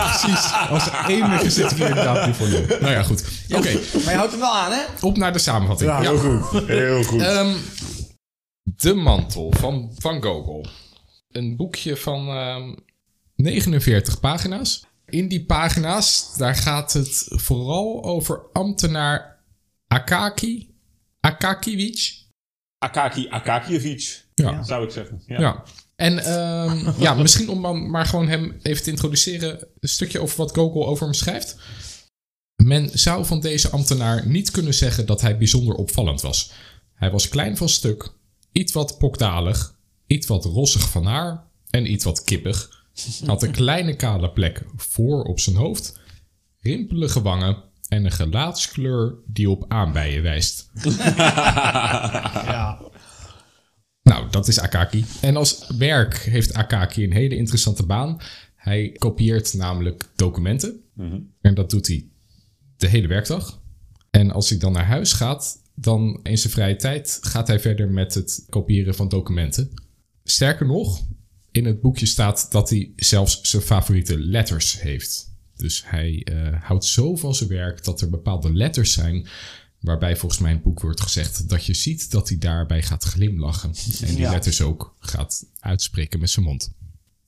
[0.09, 2.65] Precies, als enige zit ik hier inderdaad niet voor nul.
[2.67, 3.23] Nou ja, goed.
[3.49, 3.71] Oké,
[4.03, 4.81] Maar je houdt hem wel aan, hè?
[5.01, 5.89] op naar de samenvatting.
[5.91, 5.99] Ja.
[5.99, 6.67] Heel goed.
[6.67, 7.21] Heel goed.
[7.21, 7.53] Ehm,
[8.63, 10.65] de mantel van Van Gogol.
[11.31, 12.73] Een boekje van ehm,
[13.35, 14.85] 49 pagina's.
[15.05, 19.43] In die pagina's, daar gaat het vooral over ambtenaar
[19.87, 20.75] Akaki.
[21.19, 22.13] Akakiewicz.
[22.77, 24.63] Akaki Akakievich, Ja.
[24.63, 25.21] zou ik zeggen.
[25.25, 25.39] Ja.
[25.39, 25.63] Ja.
[25.97, 29.67] En ehm, ja, misschien om dan maar gewoon hem even te introduceren.
[29.79, 31.55] Een stukje over wat Gogol over hem schrijft.
[32.55, 36.51] Men zou van deze ambtenaar niet kunnen zeggen dat hij bijzonder opvallend was.
[36.93, 38.11] Hij was klein van stuk,
[38.51, 39.75] iets wat pokdalig,
[40.07, 42.85] iets wat rossig van haar en iets wat kippig.
[43.25, 45.99] Had een kleine kale plek voor op zijn hoofd,
[46.59, 50.69] rimpelige wangen en een gelaatskleur die op aanbijen wijst.
[52.47, 52.81] Ja.
[54.07, 55.05] Nou, dat is Akaki.
[55.21, 58.21] En als werk heeft Akaki een hele interessante baan.
[58.55, 60.81] Hij kopieert namelijk documenten.
[61.41, 62.05] En dat doet hij
[62.77, 63.61] de hele werkdag.
[64.09, 67.89] En als hij dan naar huis gaat, dan in zijn vrije tijd gaat hij verder
[67.89, 69.69] met het kopiëren van documenten.
[70.23, 71.05] Sterker nog,
[71.51, 75.35] in het boekje staat dat hij zelfs zijn favoriete letters heeft.
[75.55, 79.27] Dus hij eh, houdt zo van zijn werk dat er bepaalde letters zijn.
[79.79, 83.03] Waarbij volgens mij in het boek wordt gezegd dat je ziet dat hij daarbij gaat
[83.03, 83.73] glimlachen.
[84.01, 84.31] En die Ja.
[84.31, 86.71] letters ook gaat uitspreken met zijn mond.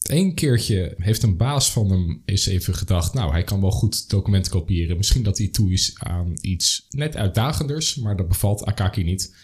[0.02, 3.14] Eén keertje heeft een baas van hem eens even gedacht...
[3.14, 4.98] nou, hij kan wel goed documenten kopiëren.
[4.98, 7.96] Misschien dat hij toe is aan iets net uitdagenders...
[7.96, 9.36] maar dat bevalt Akaki niet.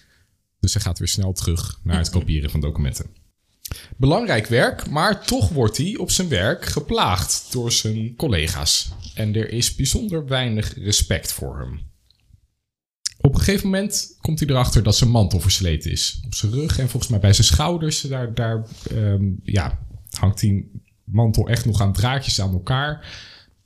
[0.59, 3.05] Dus hij gaat weer snel terug naar het kopiëren van documenten.
[3.97, 8.91] Belangrijk werk, maar toch wordt hij op zijn werk geplaagd door zijn collega's.
[9.13, 11.79] En er is bijzonder weinig respect voor hem.
[13.25, 16.21] Op een gegeven moment komt hij erachter dat zijn mantel versleten is.
[16.25, 18.01] Op zijn rug en volgens mij bij zijn schouders.
[18.01, 20.71] Daar, daar ehm, ja, hangt die
[21.03, 23.07] mantel echt nog aan draadjes aan elkaar.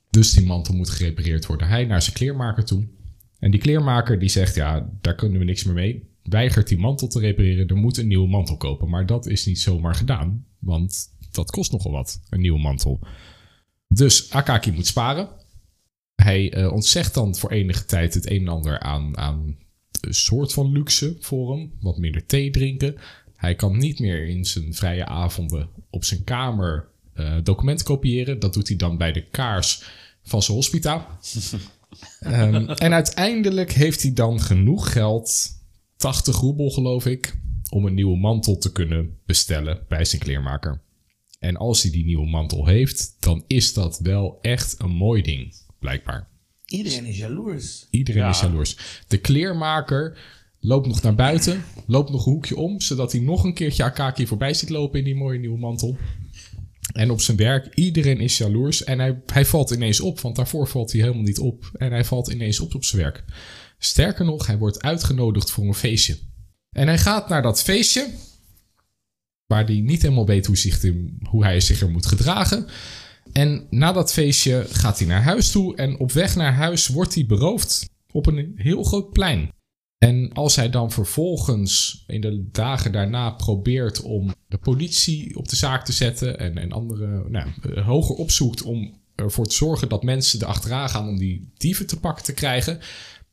[0.10, 1.68] Dus die mantel moet gerepareerd worden.
[1.68, 2.88] Hij naar zijn kleermaker toe.
[3.40, 6.08] En die kleermaker die zegt, ja, daar kunnen we niks meer mee.
[6.24, 7.68] Weigert die mantel te repareren.
[7.68, 8.90] Er moet een nieuwe mantel kopen.
[8.90, 10.46] Maar dat is niet zomaar gedaan.
[10.60, 13.00] Want dat kost nogal wat, een nieuwe mantel.
[13.88, 15.30] Dus Akaki moet sparen.
[16.24, 19.58] Hij eh, ontzegt dan voor enige tijd het een en ander aan, aan
[20.02, 21.72] een soort van luxe voor hem.
[21.80, 22.96] Wat minder thee drinken.
[23.36, 28.40] Hij kan niet meer in zijn vrije avonden op zijn kamer eh, documenten kopiëren.
[28.40, 29.84] Dat doet hij dan bij de kaars
[30.24, 31.08] van zijn hospita.
[32.20, 35.50] Ehm, en uiteindelijk heeft hij dan genoeg geld,
[35.98, 40.82] 80 roebel geloof ik, om een nieuwe mantel te kunnen bestellen bij zijn kleermaker.
[41.40, 45.54] En als hij die nieuwe mantel heeft, dan is dat wel echt een mooi ding,
[45.80, 46.28] blijkbaar.
[46.66, 47.88] Iedereen is jaloers.
[47.90, 48.30] Iedereen Ja.
[48.30, 48.78] is jaloers.
[49.08, 50.18] De kleermaker
[50.60, 54.28] loopt nog naar buiten, loopt nog een hoekje om, zodat hij nog een keertje Akaki
[54.28, 55.98] voorbij ziet lopen in die mooie nieuwe mantel.
[56.94, 58.84] En op zijn werk, iedereen is jaloers.
[58.84, 61.70] En hij, hij valt ineens op, want daarvoor valt hij helemaal niet op.
[61.74, 63.24] En hij valt ineens op op zijn werk.
[63.78, 66.18] Sterker nog, hij wordt uitgenodigd voor een feestje.
[66.70, 68.08] En hij gaat naar dat feestje,
[69.46, 72.68] waar hij niet helemaal weet hoe, zich de- hoe hij zich er moet gedragen.
[73.32, 75.76] En na dat feestje gaat hij naar huis toe.
[75.76, 79.52] En op weg naar huis wordt hij beroofd op een heel groot plein.
[79.98, 85.56] En als hij dan vervolgens in de dagen daarna probeert om de politie op de
[85.56, 87.50] zaak te zetten en, en andere nou,
[87.82, 92.24] hoger opzoekt om ervoor te zorgen dat mensen erachteraan gaan om die dieven te pakken
[92.24, 92.80] te krijgen,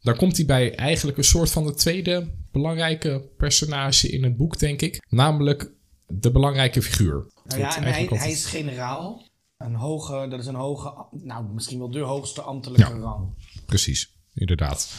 [0.00, 4.58] dan komt hij bij eigenlijk een soort van de tweede belangrijke personage in het boek,
[4.58, 5.06] denk ik.
[5.08, 5.72] Namelijk
[6.06, 7.26] de belangrijke figuur.
[7.44, 9.25] Nou ja, en hij, is generaal.
[9.66, 12.98] Een hoge, dat is een hoge, nou misschien wel de hoogste ambtelijke Ja.
[12.98, 13.28] rang.
[13.66, 14.92] Precies, inderdaad.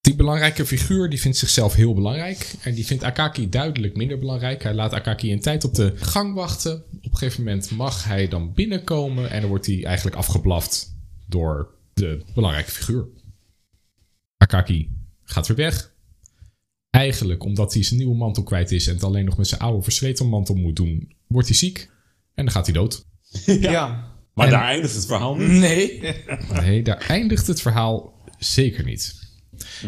[0.00, 2.54] Die belangrijke figuur die vindt zichzelf heel belangrijk.
[2.62, 4.62] En die vindt Akaki duidelijk minder belangrijk.
[4.62, 6.84] Hij laat Akaki een tijd op de gang wachten.
[6.96, 9.30] Op een gegeven moment mag hij dan binnenkomen.
[9.30, 13.06] En dan wordt hij eigenlijk afgeblaft door de belangrijke figuur.
[14.36, 14.90] Akaki
[15.22, 15.92] gaat weer weg.
[16.90, 18.86] Eigenlijk omdat hij zijn nieuwe mantel kwijt is.
[18.86, 21.12] En het alleen nog met zijn oude versleten mantel moet doen.
[21.26, 21.90] Wordt hij ziek.
[22.34, 23.04] En dan gaat hij dood.
[23.60, 24.10] Ja.
[24.34, 25.48] Maar En- daar eindigt het verhaal niet.
[25.48, 26.00] Nee.
[26.62, 29.20] Nee, daar eindigt het verhaal zeker niet.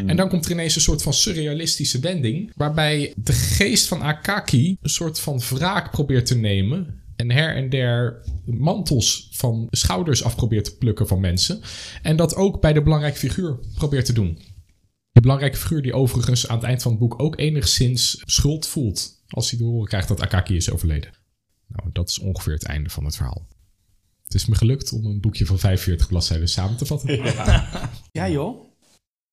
[0.07, 2.53] En dan komt er ineens een soort van surrealistische wending.
[2.55, 7.03] Waarbij de geest van Akaki een soort van wraak probeert te nemen.
[7.17, 11.61] En her en der mantels van schouders af probeert te plukken van mensen.
[12.03, 14.39] En dat ook bij de belangrijke figuur probeert te doen.
[15.13, 19.23] De belangrijke figuur die overigens aan het eind van het boek ook enigszins schuld voelt.
[19.29, 21.11] Als hij te horen krijgt dat Akaki is overleden.
[21.69, 23.47] Nou, dat is ongeveer het einde van het verhaal.
[24.25, 27.23] Het is me gelukt om een boekje van 45 bladzijden samen te vatten.
[28.13, 28.73] Ja joh.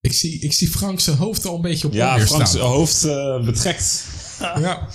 [0.02, 2.62] Ik zie, ik zie Frank zijn hoofd al een beetje op Ja, Franks staan.
[2.62, 4.06] hoofd eh, betrekt.
[4.40, 4.88] Ja.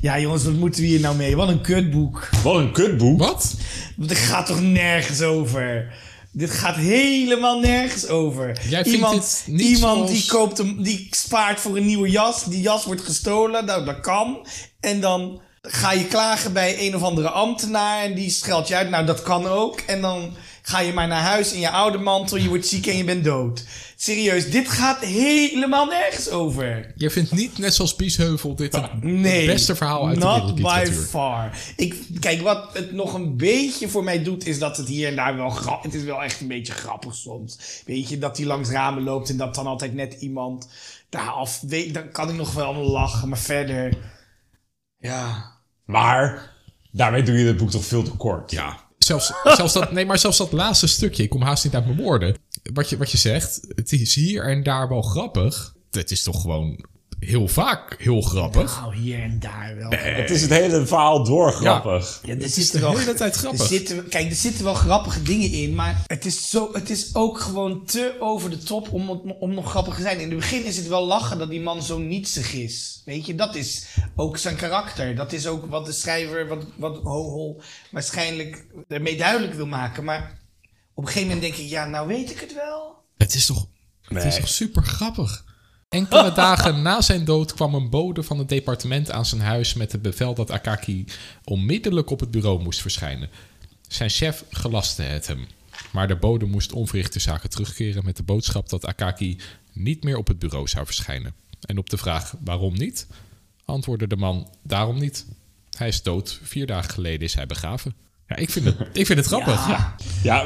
[0.00, 1.36] Ja jongens, wat moeten we hier nou mee?
[1.36, 2.28] Wat een kutboek.
[2.42, 3.18] Wat een kutboek.
[3.18, 3.54] Wat?
[3.96, 5.94] Dit gaat toch nergens over?
[6.32, 8.46] Dit gaat helemaal nergens over.
[8.68, 12.10] Jij vindt iemand dit niet iemand zoals- die, koopt een, die spaart voor een nieuwe
[12.10, 12.44] jas.
[12.44, 13.64] Die jas wordt gestolen.
[13.64, 14.46] Nou, dat kan.
[14.80, 18.02] En dan ga je klagen bij een of andere ambtenaar.
[18.02, 18.90] En die scheldt je uit.
[18.90, 19.80] Nou, dat kan ook.
[19.80, 22.36] En dan ga je maar naar huis in je oude mantel.
[22.36, 23.64] Je wordt ziek en je bent dood.
[23.96, 26.92] Serieus, dit gaat helemaal nergens over.
[26.96, 30.86] Je vindt niet, net zoals Biesheuvel, dit het Nee, beste verhaal uit de not by
[31.08, 31.58] far.
[31.76, 35.16] Ik, kijk, wat het nog een beetje voor mij doet, is dat het hier en
[35.16, 35.92] daar wel grappig...
[35.92, 37.82] Het is wel echt een beetje grappig soms.
[37.86, 40.68] Weet je, dat hij langs ramen loopt en dat dan altijd net iemand
[41.08, 41.60] daar af...
[41.60, 43.96] Weet, dan kan ik nog wel lachen, maar verder...
[44.98, 45.53] Ja...
[45.84, 46.52] Maar
[46.90, 48.50] daarmee doe je het boek toch veel te kort.
[48.50, 48.82] Ja.
[48.98, 51.96] Zelfs, zelfs dat, nee, maar zelfs dat laatste stukje, ik kom haast niet uit mijn
[51.96, 52.36] woorden.
[52.72, 55.74] Wat je, wat je zegt, het is hier en daar wel grappig.
[55.90, 56.86] Het is toch gewoon
[57.24, 58.80] heel vaak heel grappig.
[58.80, 59.90] Nou, hier en daar wel.
[59.90, 62.20] Het is het hele verhaal door grappig.
[62.22, 63.60] Ja, er is zitten de wel, hele tijd grappig.
[63.60, 67.14] Er zitten, kijk, er zitten wel grappige dingen in, maar het is, zo, het is
[67.14, 69.10] ook gewoon te over de top om,
[69.40, 70.20] om nog grappig te zijn.
[70.20, 73.02] In het begin is het wel lachen dat die man zo nietsig is.
[73.04, 75.16] Weet je, dat is ook zijn karakter.
[75.16, 77.60] Dat is ook wat de schrijver, wat, wat Hohol
[77.90, 80.04] waarschijnlijk ermee duidelijk wil maken.
[80.04, 80.38] Maar
[80.94, 82.96] op een gegeven moment denk ik, ja, nou weet ik het wel.
[83.16, 83.66] Het is toch,
[84.02, 85.44] het is toch super grappig.
[85.88, 89.92] Enkele dagen na zijn dood kwam een bode van het departement aan zijn huis met
[89.92, 91.04] het bevel dat Akaki
[91.44, 93.30] onmiddellijk op het bureau moest verschijnen.
[93.88, 95.46] Zijn chef gelastte het hem.
[95.92, 99.38] Maar de bode moest onverrichte zaken terugkeren met de boodschap dat Akaki
[99.72, 101.34] niet meer op het bureau zou verschijnen.
[101.60, 103.06] En op de vraag waarom niet,
[103.64, 105.26] antwoordde de man daarom niet.
[105.76, 107.94] Hij is dood, vier dagen geleden is hij begraven.
[108.28, 109.68] Ja, ik vind het, ik vind het grappig.
[109.68, 109.94] Ja.
[110.22, 110.42] Ja,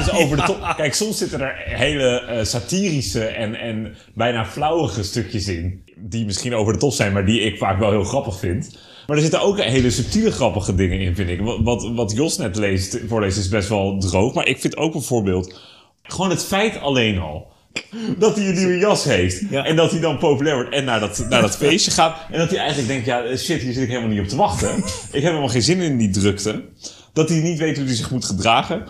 [0.00, 0.74] is over de top.
[0.76, 5.84] Kijk, soms zitten er hele eh, satirische en, en bijna flauwige stukjes in.
[5.96, 8.78] Die misschien over de top zijn, maar die ik vaak wel heel grappig vind.
[9.06, 11.40] Maar er zitten ook hele subtiele grappige dingen in, vind ik.
[11.40, 14.34] Wat, wat, wat Jos net leest, voorleest is best wel droog.
[14.34, 15.60] Maar ik vind ook bijvoorbeeld...
[16.02, 17.50] Gewoon het feit alleen al...
[18.18, 19.42] Dat hij een nieuwe jas heeft.
[19.50, 19.64] Ja.
[19.64, 22.16] En dat hij dan populair wordt en naar dat, naar dat feestje gaat.
[22.30, 24.76] En dat hij eigenlijk denkt, ja shit, hier zit ik helemaal niet op te wachten.
[24.76, 26.64] Ik heb helemaal geen zin in die drukte.
[27.12, 28.88] Dat hij niet weet hoe hij zich moet gedragen.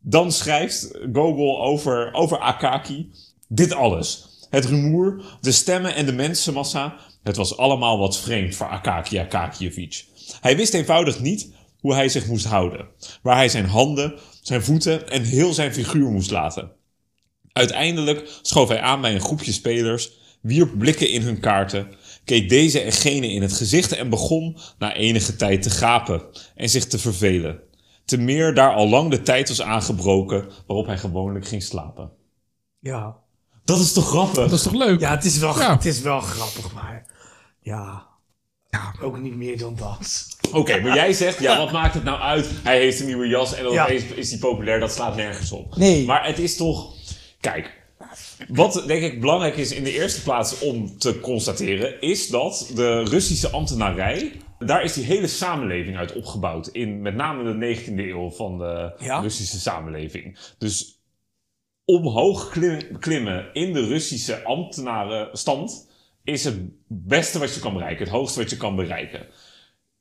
[0.00, 3.10] Dan schrijft Gogol over, over Akaki
[3.48, 4.28] dit alles.
[4.50, 6.96] Het rumoer, de stemmen en de mensenmassa.
[7.22, 10.04] Het was allemaal wat vreemd voor Akaki Akakievich.
[10.40, 12.88] Hij wist eenvoudig niet hoe hij zich moest houden.
[13.22, 16.72] Waar hij zijn handen, zijn voeten en heel zijn figuur moest laten.
[17.52, 22.80] Uiteindelijk schoof hij aan bij een groepje spelers, wierp blikken in hun kaarten, keek deze
[22.80, 26.22] en gene in het gezicht en begon na enige tijd te gapen
[26.54, 27.60] en zich te vervelen.
[28.04, 32.10] Te meer daar al lang de tijd was aangebroken waarop hij gewoonlijk ging slapen.
[32.78, 33.16] Ja.
[33.64, 34.34] Dat is toch grappig?
[34.48, 35.00] Dat is toch leuk?
[35.00, 35.72] Ja, het is wel, Ja.
[35.74, 37.06] het is wel grappig, maar...
[37.60, 38.06] Ja.
[38.70, 40.26] Ja, ook niet meer dan dat.
[40.52, 42.48] Oké, maar jij zegt, ja, wat maakt het nou uit?
[42.62, 43.86] Hij heeft een nieuwe jas en dan Ja.
[43.86, 44.80] is hij populair.
[44.80, 45.76] Dat slaat nergens op.
[45.76, 46.04] Nee.
[46.04, 46.94] Maar het is toch...
[47.40, 47.83] Kijk,
[48.48, 52.00] wat denk ik belangrijk is in de eerste plaats om te constateren...
[52.00, 54.32] is dat de Russische ambtenarij...
[54.58, 56.66] Daar is die hele samenleving uit opgebouwd.
[56.66, 59.20] In met name de 19e eeuw van de Ja.
[59.20, 60.38] Russische samenleving.
[60.58, 61.00] Dus
[61.84, 65.90] omhoog klim- klimmen in de Russische ambtenarenstand...
[66.22, 66.56] is het
[66.88, 68.04] beste wat je kan bereiken.
[68.04, 69.26] Het hoogste wat je kan bereiken.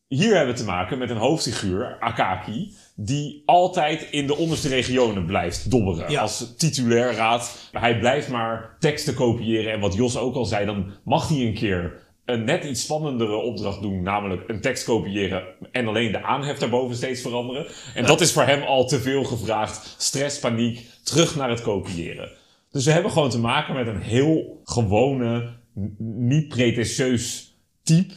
[0.07, 5.25] Hier hebben we te maken met een hoofdfiguur, Akaki, die altijd in de onderste regionen
[5.25, 6.11] blijft dobberen.
[6.11, 6.21] Ja.
[6.21, 7.69] Als titulair raad.
[7.71, 9.71] Hij blijft maar teksten kopiëren.
[9.71, 13.35] En wat Jos ook al zei, dan mag hij een keer een net iets spannendere
[13.35, 14.01] opdracht doen.
[14.01, 17.65] Namelijk een tekst kopiëren en alleen de aanhef daarboven steeds veranderen.
[17.95, 19.95] En dat is voor hem al te veel gevraagd.
[19.97, 22.31] Stress, paniek, terug naar het kopiëren.
[22.71, 25.49] Dus we hebben gewoon te maken met een heel gewone,
[25.97, 28.13] niet pretentieus type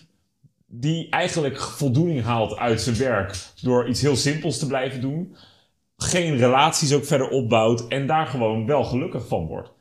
[0.66, 5.36] die eigenlijk voldoening haalt uit zijn werk door iets heel simpels te blijven doen.
[5.96, 9.74] Geen relaties ook verder opbouwt en daar gewoon wel gelukkig van wordt.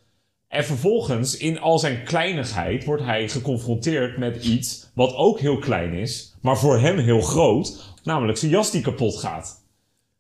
[0.48, 5.94] En vervolgens, in al zijn kleinigheid, wordt hij geconfronteerd met iets wat ook heel klein
[5.94, 9.64] is, maar voor hem heel groot, namelijk zijn jas die kapot gaat.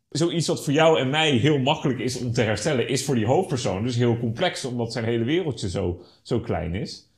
[0.10, 3.26] Zoiets wat voor jou en mij heel makkelijk is om te herstellen, is voor die
[3.26, 7.10] hoofdpersoon dus heel complex, omdat zijn hele wereldje zo, zo klein is.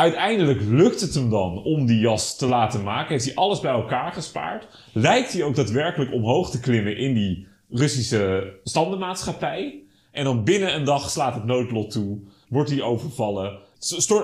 [0.00, 3.08] Uiteindelijk lukt het hem dan om die jas te laten maken.
[3.08, 4.68] Heeft hij alles bij elkaar gespaard.
[4.92, 9.82] Lijkt hij ook daadwerkelijk omhoog te klimmen in die Russische standenmaatschappij.
[10.12, 12.18] En dan binnen een dag slaat het noodlot toe.
[12.48, 13.58] Wordt hij overvallen.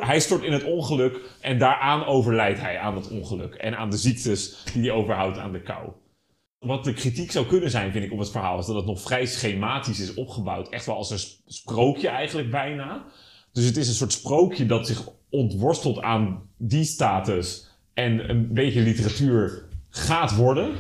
[0.01, 1.21] Hij stort in het ongeluk.
[1.41, 3.55] En daaraan overlijdt hij aan het ongeluk.
[3.55, 5.89] En aan de ziektes die hij overhoudt aan de kou.
[6.59, 8.59] Wat de kritiek zou kunnen zijn, vind ik, op het verhaal...
[8.59, 10.69] is dat het nog vrij schematisch is opgebouwd.
[10.69, 13.05] Echt wel als een sp- sprookje eigenlijk bijna.
[13.57, 18.81] Dus het is een soort sprookje dat zich ontworstelt aan die status en een beetje
[18.81, 20.75] literatuur gaat worden.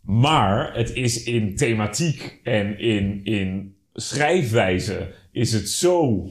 [0.00, 6.28] Maar het is in thematiek en in, in schrijfwijze is het zo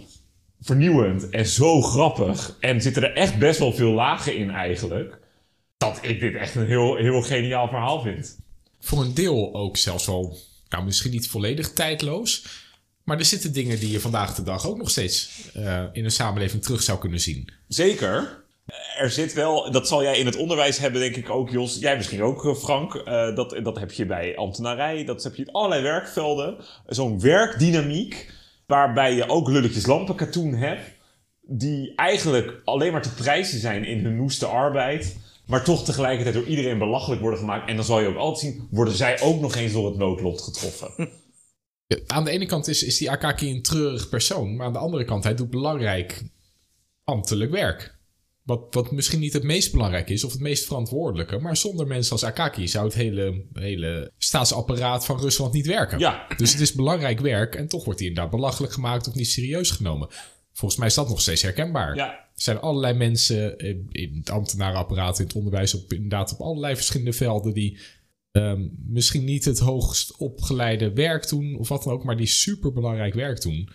[0.61, 2.57] vernieuwend en zo grappig.
[2.59, 5.19] En zitten er echt best wel veel lagen in eigenlijk.
[5.77, 8.39] Dat ik dit echt een heel, heel geniaal verhaal vind.
[8.79, 10.37] Voor een deel ook zelfs wel,
[10.69, 12.45] nou misschien niet volledig tijdloos.
[13.09, 16.11] Maar er zitten dingen die je vandaag de dag ook nog steeds eh, in een
[16.11, 17.49] samenleving terug zou kunnen zien.
[17.67, 18.43] Zeker.
[18.97, 21.77] Er zit wel, dat zal jij in het onderwijs hebben, denk ik ook, Jos.
[21.79, 22.95] Jij misschien ook, eh, Frank.
[22.95, 26.57] Eh, dat, dat heb je bij ambtenarij, dat heb je in allerlei werkvelden.
[26.87, 28.31] Zo'n werkdynamiek,
[28.65, 30.91] waarbij je ook lulletjes lampenkatoen hebt.
[31.41, 35.17] Die eigenlijk alleen maar te prijzen zijn in hun noeste arbeid.
[35.45, 37.69] Maar toch tegelijkertijd door iedereen belachelijk worden gemaakt.
[37.69, 40.41] En dan zal je ook altijd zien, worden zij ook nog eens door het noodlot
[40.41, 41.09] getroffen.
[42.07, 44.55] Aan de ene kant is, is die Akaki een treurig persoon.
[44.55, 46.23] Maar aan de andere kant, hij doet belangrijk
[47.03, 47.97] ambtelijk werk.
[48.43, 51.37] Wat, wat misschien niet het meest belangrijk is of het meest verantwoordelijke.
[51.37, 55.99] Maar zonder mensen als Akaki zou het hele, hele staatsapparaat van Rusland niet werken.
[55.99, 56.27] Ja.
[56.37, 59.71] Dus het is belangrijk werk en toch wordt hij inderdaad belachelijk gemaakt of niet serieus
[59.71, 60.07] genomen.
[60.53, 61.95] Volgens mij is dat nog steeds herkenbaar.
[61.95, 62.11] Ja.
[62.13, 66.75] Er zijn allerlei mensen in, in het ambtenarenapparaat, in het onderwijs, op, inderdaad op allerlei
[66.75, 67.77] verschillende velden die
[68.39, 73.13] ehm, misschien niet het hoogst opgeleide werk doen of wat dan ook, maar die superbelangrijk
[73.13, 73.69] werk doen.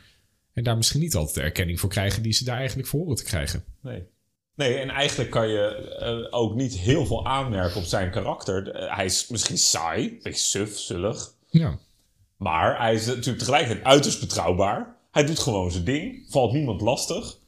[0.52, 3.16] En daar misschien niet altijd de erkenning voor krijgen die ze daar eigenlijk voor horen
[3.16, 3.64] te krijgen.
[3.82, 4.02] Nee.
[4.56, 5.66] Nee, en eigenlijk kan je
[5.98, 8.70] eh, ook niet heel veel aanmerken op zijn karakter.
[8.70, 11.34] Eh, hij is misschien saai, een beetje suf, zullig.
[11.50, 11.78] Ja.
[12.36, 14.96] Maar hij is natuurlijk tegelijkertijd uiterst betrouwbaar.
[15.10, 17.38] Hij doet gewoon zijn ding, valt niemand lastig.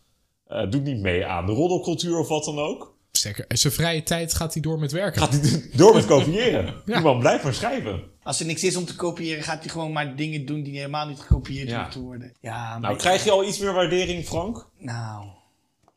[0.46, 2.95] eh, doet niet mee aan de roddelcultuur of wat dan ook.
[3.16, 5.20] Sterker, in zijn vrije tijd gaat hij door met werken.
[5.20, 6.74] Gaat hij door met kopiëren.
[6.86, 8.02] Die man blijft maar schrijven.
[8.22, 11.06] Als er niks is om te kopiëren, gaat hij gewoon maar dingen doen die helemaal
[11.08, 11.74] niet gekopieerd Ja.
[11.74, 12.32] hoeven te worden.
[12.40, 14.66] Ja, maar Nou, krijg je al iets meer waardering, Frank?
[14.78, 15.26] Nou,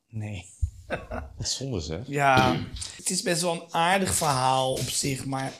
[0.09, 0.45] nee.
[1.37, 1.99] Wat zonde zeg.
[2.07, 2.55] Ja,
[2.95, 5.51] het is best wel een aardig verhaal op zich, maar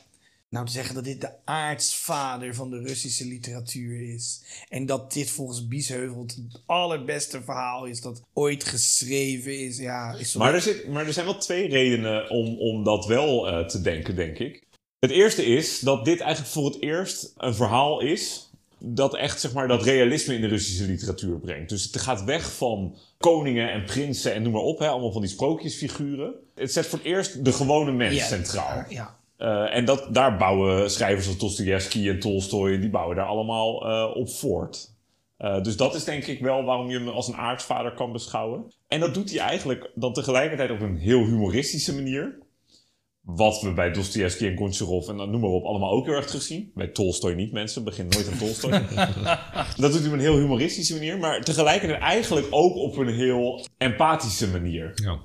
[0.50, 4.44] nou te zeggen dat dit de aartsvader van de Russische literatuur is.
[4.70, 9.78] En dat dit volgens Biesheuvel het allerbeste verhaal is dat ooit geschreven is.
[9.78, 13.48] Ja, is Maar er, zit, maar er zijn wel twee redenen om, om dat wel
[13.48, 14.68] eh, te denken, denk ik.
[15.00, 19.54] Het eerste is dat dit eigenlijk voor het eerst een verhaal is dat echt zeg
[19.54, 21.70] maar, dat realisme in de Russische literatuur brengt.
[21.70, 25.22] Dus het gaat weg van koningen en prinsen en noem maar op, hè, allemaal van
[25.22, 26.34] die sprookjesfiguren.
[26.56, 28.84] Het zet voor het eerst de gewone mens Ja, centraal.
[28.90, 29.19] Ja.
[29.40, 34.16] Eh, en dat, daar bouwen schrijvers als Dostoevsky en Tolstoy, die bouwen daar allemaal eh,
[34.16, 34.94] op voort.
[35.38, 38.74] Eh, dus dat is denk ik wel waarom je hem als een aartsvader kan beschouwen.
[38.88, 42.38] En dat doet hij eigenlijk dan tegelijkertijd op een heel humoristische manier.
[43.22, 46.26] Wat we bij Dostoevsky en Goncharov en dan noem maar op allemaal ook heel erg
[46.26, 46.72] terugzien.
[46.76, 47.84] Bij Tolstoy niet, mensen.
[47.84, 48.72] Begin nooit aan Tolstoy.
[49.82, 51.18] dat doet hij op een heel humoristische manier.
[51.18, 55.20] Maar tegelijkertijd eigenlijk ook op een heel empathische manier Ja.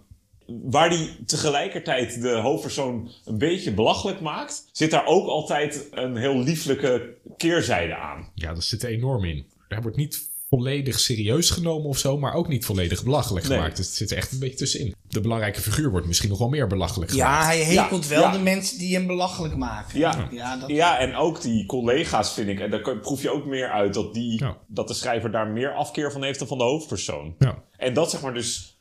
[0.47, 6.39] Waar die tegelijkertijd de hoofdpersoon een beetje belachelijk maakt, zit daar ook altijd een heel
[6.39, 8.31] lieflijke keerzijde aan.
[8.35, 9.47] ja, dat zit er enorm in.
[9.69, 13.57] Hij wordt niet volledig serieus genomen of zo, maar ook niet volledig belachelijk Nee.
[13.57, 13.77] gemaakt.
[13.77, 14.95] Dus het zit er echt een beetje tussenin.
[15.09, 17.47] De belangrijke figuur wordt misschien nog wel meer belachelijk ja, gemaakt.
[17.47, 18.33] hij hekelt Ja, wel ja.
[18.33, 19.99] de mensen die hem belachelijk maken.
[19.99, 20.29] Ja.
[20.31, 23.69] ja, dat, Ja, en ook die collega's vind ik, en daar proef je ook meer
[23.71, 24.57] uit dat, die, Ja.
[24.69, 27.35] dat de schrijver daar meer afkeer van heeft dan van de hoofdpersoon.
[27.39, 27.63] Ja.
[27.77, 28.74] En dat zeg maar dus,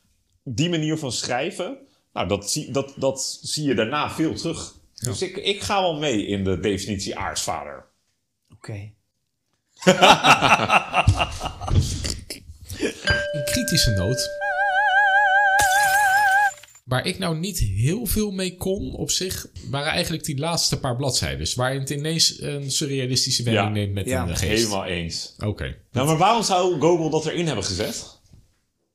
[0.44, 1.76] die manier van schrijven
[2.12, 4.74] Nou, dat zie, dat, dat zie je daarna veel terug.
[4.94, 7.84] Dus ik, ik ga wel mee in de definitie aartsvader.
[8.52, 8.90] Oké.
[13.32, 14.30] Een kritische noot.
[16.84, 20.96] Waar ik nou niet heel veel mee kon op zich, waren eigenlijk die laatste paar
[20.96, 21.48] bladzijden.
[21.56, 23.72] Waarin het ineens een surrealistische wending Ja.
[23.72, 24.62] neemt met Ja, een geest.
[24.64, 25.34] Helemaal eens.
[25.44, 25.76] Oké.
[25.92, 28.20] Nou, maar waarom zou Google dat erin hebben gezet?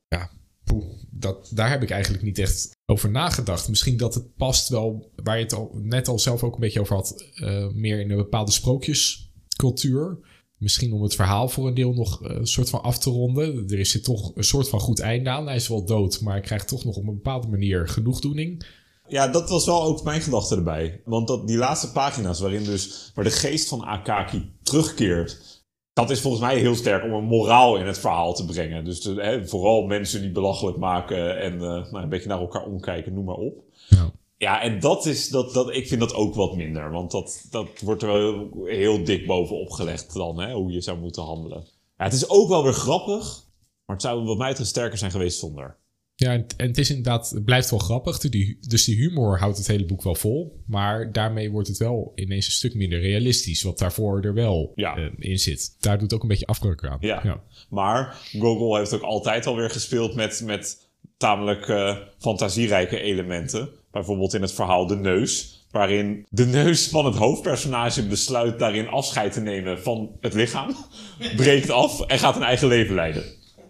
[0.07, 0.29] Ja,
[0.63, 0.85] poeh,
[1.19, 3.69] dat, daar heb ik eigenlijk niet echt over nagedacht.
[3.69, 6.79] Misschien dat het past wel, waar je het al, net al zelf ook een beetje
[6.79, 10.19] over had, eh, meer in een bepaalde sprookjescultuur.
[10.57, 13.69] Misschien om het verhaal voor een deel nog eh, een soort van af te ronden.
[13.69, 15.45] Er is er toch een soort van goed einde aan.
[15.45, 18.65] Hij is wel dood, maar hij krijgt toch nog op een bepaalde manier genoegdoening.
[19.07, 21.01] Ja, dat was wel ook mijn gedachte erbij.
[21.05, 25.58] Want dat, die laatste pagina's waarin dus, waar de geest van Akaki terugkeert...
[25.93, 28.85] Dat is volgens mij heel sterk om een moraal in het verhaal te brengen.
[28.85, 32.65] Dus de, hè, vooral mensen die belachelijk maken en eh, nou, een beetje naar elkaar
[32.65, 33.63] omkijken, noem maar op.
[33.89, 34.11] Ja.
[34.39, 36.91] Ja, en dat is, dat, dat, ik vind dat ook wat minder.
[36.91, 40.99] Want dat, dat wordt er wel heel dik bovenop gelegd dan, hè, hoe je zou
[40.99, 41.65] moeten handelen.
[41.97, 43.43] Ja, het is ook wel weer grappig,
[43.85, 45.77] maar het zou wat mij betreft sterker zijn geweest zonder.
[46.19, 48.17] Ja, en, het is inderdaad, het blijft wel grappig.
[48.59, 50.61] Dus die humor houdt het hele boek wel vol.
[50.65, 53.61] Maar daarmee wordt het wel ineens een stuk minder realistisch.
[53.63, 54.95] Wat daarvoor er wel Ja.
[54.97, 55.75] eh, in zit.
[55.79, 56.97] Daar doet ook een beetje afbreuk aan.
[57.01, 57.41] Ja.
[57.69, 63.69] Maar Google heeft ook altijd alweer gespeeld met, met tamelijk eh, fantasierijke elementen.
[63.91, 65.57] Bijvoorbeeld in het verhaal De Neus.
[65.71, 70.75] Waarin de neus van het hoofdpersonage besluit daarin afscheid te nemen van het lichaam.
[71.35, 73.23] Breekt af en gaat een eigen leven leiden.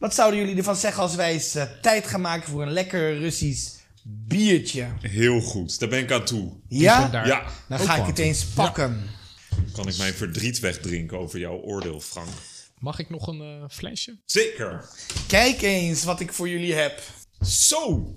[0.05, 3.19] Wat zouden jullie ervan zeggen als wij eens eh, tijd gaan maken voor een lekker
[3.19, 3.71] Russisch
[4.03, 4.87] biertje?
[5.01, 6.53] Heel goed, daar ben ik aan toe.
[6.69, 7.09] Ja?
[7.09, 9.03] daar- Ja, Dan ook ga ik het eens pakken.
[9.73, 12.29] kan ik mijn verdriet wegdrinken over jouw oordeel, Frank?
[12.79, 14.21] Mag ik nog een eh, flesje?
[14.27, 14.89] Zeker.
[15.27, 17.03] Kijk eens wat ik voor jullie heb.
[17.47, 18.15] Zo.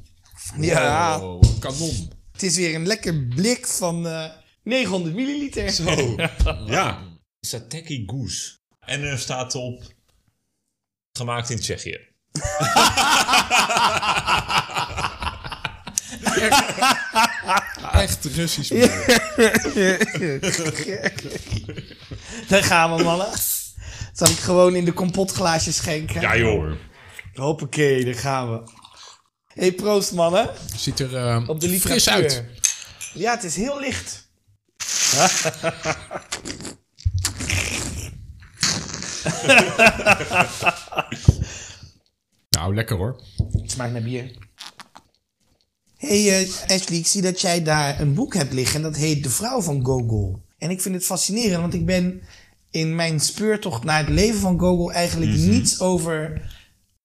[0.59, 1.17] Ja,
[1.59, 2.11] kanon.
[2.31, 4.25] het is weer een lekker blik van eh
[4.63, 5.69] 900 milliliter.
[5.69, 6.15] Zo.
[6.65, 7.03] Ja.
[7.39, 8.57] Sateki Goose.
[8.79, 9.95] En er staat op...
[11.17, 11.99] Gemaakt in Tsjechië.
[17.91, 18.69] Echt Russisch.
[22.47, 23.27] Daar gaan we, mannen.
[24.13, 26.21] Zal ik gewoon in de kompotglaasjes schenken?
[26.21, 26.71] Ja joh.
[27.33, 28.71] Hoppakee, daar gaan we.
[29.47, 30.49] hey, proost, mannen.
[30.75, 32.43] Ziet er Op de fris uit.
[33.13, 34.29] Ja, het is heel licht.
[42.57, 43.23] Nou, lekker hoor.
[43.51, 44.31] Het smaakt naar bier.
[45.97, 48.75] hey, eh, Ashley, ik zie dat jij daar een boek hebt liggen.
[48.75, 50.41] En dat heet De Vrouw van Gogol.
[50.57, 52.21] En ik vind het fascinerend, want ik ben
[52.71, 56.41] in mijn speurtocht naar het leven van Gogol eigenlijk niets over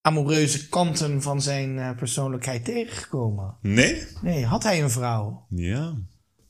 [0.00, 3.56] amoureuze kanten van zijn eh, persoonlijkheid tegengekomen.
[3.62, 4.02] Nee?
[4.22, 5.46] Nee, had hij een vrouw?
[5.50, 5.94] Ja.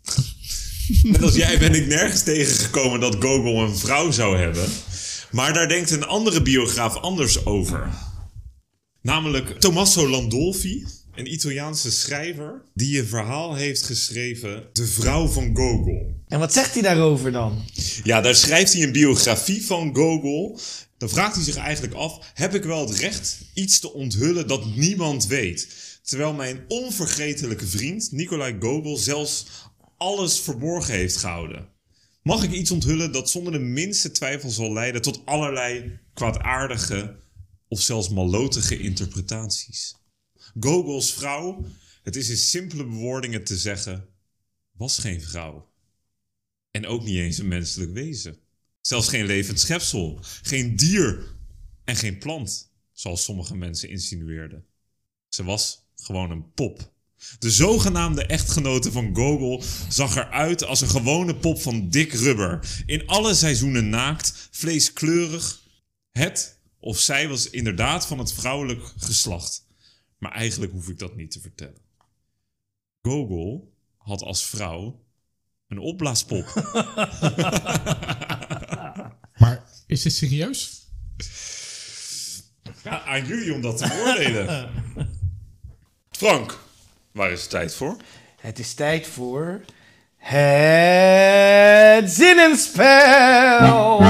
[1.03, 4.65] Net als jij ben ik nergens tegengekomen dat Gogol een vrouw zou hebben.
[5.33, 7.89] Maar daar denkt een andere biograaf anders over.
[9.03, 12.63] Namelijk Tommaso Landolfi, een Italiaanse schrijver...
[12.75, 14.69] die een verhaal heeft geschreven...
[14.73, 16.15] De vrouw van Gogol.
[16.29, 17.65] En wat zegt hij daarover dan?
[18.05, 20.59] Ja, daar schrijft hij een biografie van Gogol.
[20.99, 24.77] Dan vraagt hij zich eigenlijk af: heb ik wel het recht iets te onthullen dat
[24.77, 25.69] niemand weet?
[26.03, 29.47] Terwijl mijn onvergetelijke vriend Nikolai Gogol zelfs
[29.97, 31.72] alles verborgen heeft gehouden.
[32.23, 37.21] Mag ik iets onthullen dat zonder de minste twijfel zal leiden tot allerlei kwaadaardige
[37.69, 39.97] of zelfs malotige interpretaties?
[40.61, 41.65] Gogols vrouw,
[42.03, 44.09] het is in simpele bewoordingen te zeggen,
[44.73, 45.73] was geen vrouw.
[46.71, 48.39] En ook niet eens een menselijk wezen.
[48.81, 51.37] Zelfs geen levend schepsel, geen dier
[51.85, 54.67] en geen plant, zoals sommige mensen insinueerden.
[55.29, 56.93] Ze was gewoon een pop.
[57.39, 62.83] De zogenaamde echtgenote van Gogol zag eruit als een gewone pop van dik rubber.
[62.87, 65.63] In alle seizoenen naakt, vleeskleurig.
[66.11, 69.67] Het of zij was inderdaad van het vrouwelijk geslacht.
[70.19, 71.81] Maar eigenlijk hoef ik dat niet te vertellen.
[73.03, 75.05] Gogol had als vrouw
[75.69, 76.47] een opblaaspop.
[79.43, 80.87] Maar is dit serieus?
[82.85, 84.71] Ja, aan jullie om dat te beoordelen.
[86.11, 86.59] Frank,
[87.13, 87.97] waar is het tijd voor?
[88.41, 89.61] Het is tijd voor.
[90.17, 94.01] Het zinnenspel!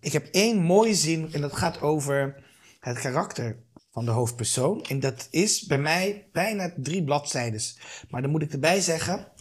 [0.00, 2.44] Ik heb één mooie zin en dat gaat over
[2.80, 3.58] het karakter
[3.90, 4.82] van de hoofdpersoon.
[4.82, 7.60] En dat is bij mij bijna drie bladzijden.
[8.08, 9.32] Maar dan moet ik erbij zeggen,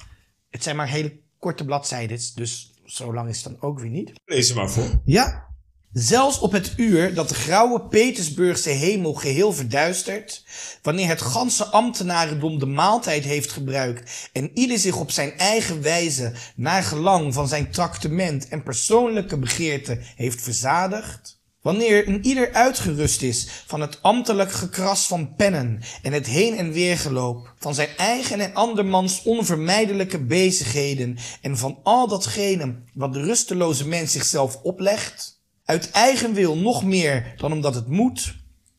[0.50, 2.20] het zijn maar hele korte bladzijden.
[2.36, 4.12] Dus zo lang is het dan ook weer niet.
[4.26, 5.02] Lees ze maar voor.
[5.06, 5.49] Ja.
[5.94, 10.44] Zelfs op het uur dat de grauwe Petersburgse hemel geheel verduistert,
[10.82, 16.34] wanneer het ganse ambtenarendom de maaltijd heeft gebruikt en ieder zich op zijn eigen wijze
[16.56, 23.64] naar gelang van zijn tractement en persoonlijke begeerte heeft verzadigd, Wanneer een ieder uitgerust is
[23.68, 28.40] van het ambtelijk gekras van pennen en het heen en weer geloop, van zijn eigen
[28.40, 35.39] en andermans onvermijdelijke bezigheden en van al datgene wat de rusteloze mens zichzelf oplegt,
[35.70, 38.38] uit eigen wil nog meer dan omdat het moet,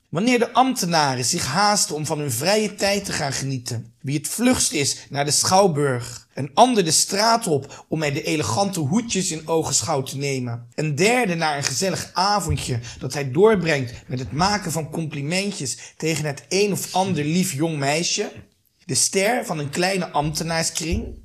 [0.09, 4.28] Wanneer de ambtenaren zich haasten om van hun vrije tijd te gaan genieten, wie het
[4.28, 9.30] vlugst is naar de schouwburg, een ander de straat op om mij de elegante hoedjes
[9.30, 14.32] in ogenschouw te nemen, een derde naar een gezellig avondje dat hij doorbrengt met het
[14.32, 18.32] maken van complimentjes tegen het een of ander lief jong meisje,
[18.84, 21.20] de ster van een kleine ambtenaarskring,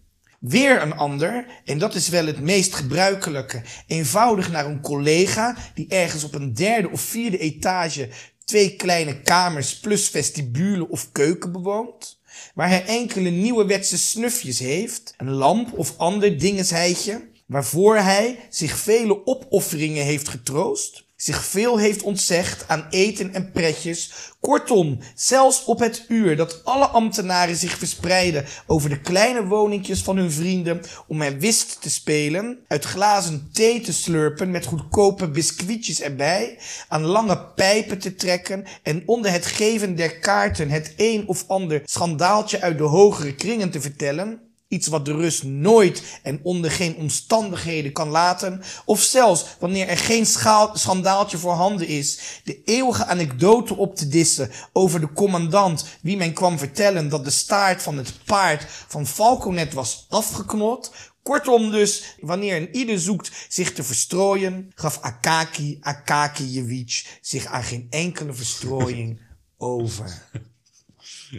[0.48, 5.88] Weer een ander, en dat is wel het meest gebruikelijke, eenvoudig naar een collega die
[5.88, 8.10] ergens op een derde of vierde etage
[8.44, 12.20] twee kleine kamers plus vestibule of keuken bewoont,
[12.54, 19.26] waar hij enkele nieuwerwetse snufjes heeft, een lamp of ander dingesheidje, waarvoor hij zich vele
[19.26, 24.12] opofferingen heeft getroost, zich veel heeft ontzegd aan eten en pretjes.
[24.40, 30.18] Kortom, zelfs op het uur dat alle ambtenaren zich verspreiden over de kleine woningjes van
[30.18, 36.02] hun vrienden om er wist te spelen, uit glazen thee te slurpen met goedkope biscuitjes
[36.02, 41.44] erbij, aan lange pijpen te trekken en onder het geven der kaarten het een of
[41.48, 44.45] ander schandaaltje uit de hogere kringen te vertellen,
[44.76, 48.62] Iets wat de rust nooit en onder geen omstandigheden kan laten.
[48.86, 52.20] Of zelfs wanneer er geen schaal, schandaaltje voorhanden is.
[52.44, 57.30] De eeuwige anekdote op te dissen over de commandant wie men kwam vertellen dat de
[57.30, 60.92] staart van het paard van Falconet was afgeknot.
[61.24, 67.88] Kortom dus, wanneer een ieder zoekt zich te verstrooien, gaf Akaki Akakijewitsch zich aan geen
[67.90, 69.22] enkele verstrooiing
[69.58, 70.24] over.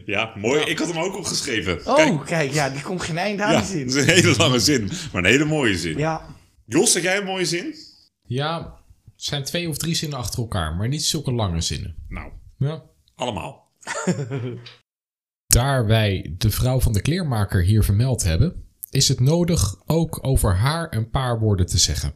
[0.04, 0.60] Ja, mooi.
[0.60, 1.86] Ik had hem ook opgeschreven.
[1.86, 3.86] Oh, kijk, ja, die komt geen eind aan ja, die zin.
[3.86, 5.98] dat is een hele lange zin, maar een hele mooie zin.
[5.98, 6.26] Ja,
[6.66, 7.74] Jos, heb jij een mooie zin?
[8.22, 8.58] Ja,
[9.04, 11.94] het zijn twee of drie zinnen achter elkaar, maar niet zulke lange zinnen.
[12.08, 12.82] Nou, Ja.
[13.14, 13.70] allemaal.
[15.46, 20.56] Daar wij de vrouw van de kleermaker hier vermeld hebben, is het nodig ook over
[20.56, 22.14] haar een paar woorden te zeggen.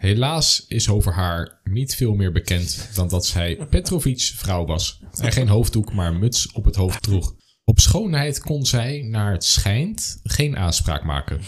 [0.00, 5.32] Helaas is over haar niet veel meer bekend dan dat zij Petrovic's vrouw was en
[5.32, 7.34] geen hoofddoek, maar een muts op het hoofd droeg.
[7.64, 11.40] Op schoonheid kon zij, naar het schijnt, geen aanspraak maken.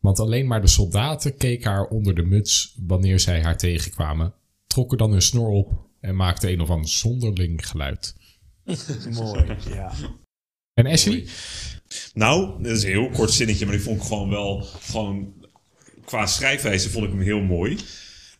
[0.00, 4.34] Want alleen maar de soldaten keken haar onder de muts wanneer zij haar tegenkwamen,
[4.66, 8.14] trokken dan hun snor op en maakten een of ander zonderling geluid.
[9.10, 9.56] mooi.
[9.68, 9.92] Ja.
[10.74, 11.26] En Ashley?
[12.14, 15.41] Nou, dat is een heel kort zinnetje, maar die vond ik gewoon wel, gewoon
[16.12, 17.78] qua schrijfwijze vond ik hem heel mooi.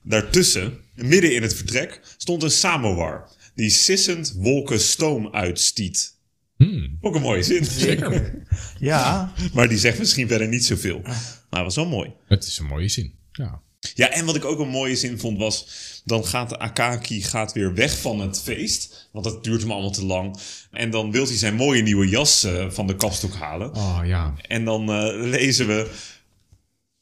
[0.02, 6.14] Daartussen, midden in het vertrek, stond een samovar die sissend wolken stoom uitstiet.
[6.56, 7.64] Hmm, Ook een mooie zin.
[7.64, 8.34] zeker.
[8.78, 11.00] Ja, Maar die zegt misschien verder niet zoveel.
[11.02, 12.10] Maar het was wel mooi.
[12.28, 13.12] Het is een mooie zin.
[13.32, 13.60] Ja.
[13.94, 15.66] Ja, en wat ik ook een mooie zin vond was...
[16.04, 19.08] dan gaat de Akaki gaat weer weg van het feest.
[19.12, 20.36] Want dat duurt hem allemaal te lang.
[20.70, 23.74] En dan wil hij zijn mooie nieuwe jas eh, van de kapstok halen.
[23.74, 24.34] Oh ja.
[24.48, 25.90] En dan eh, lezen we...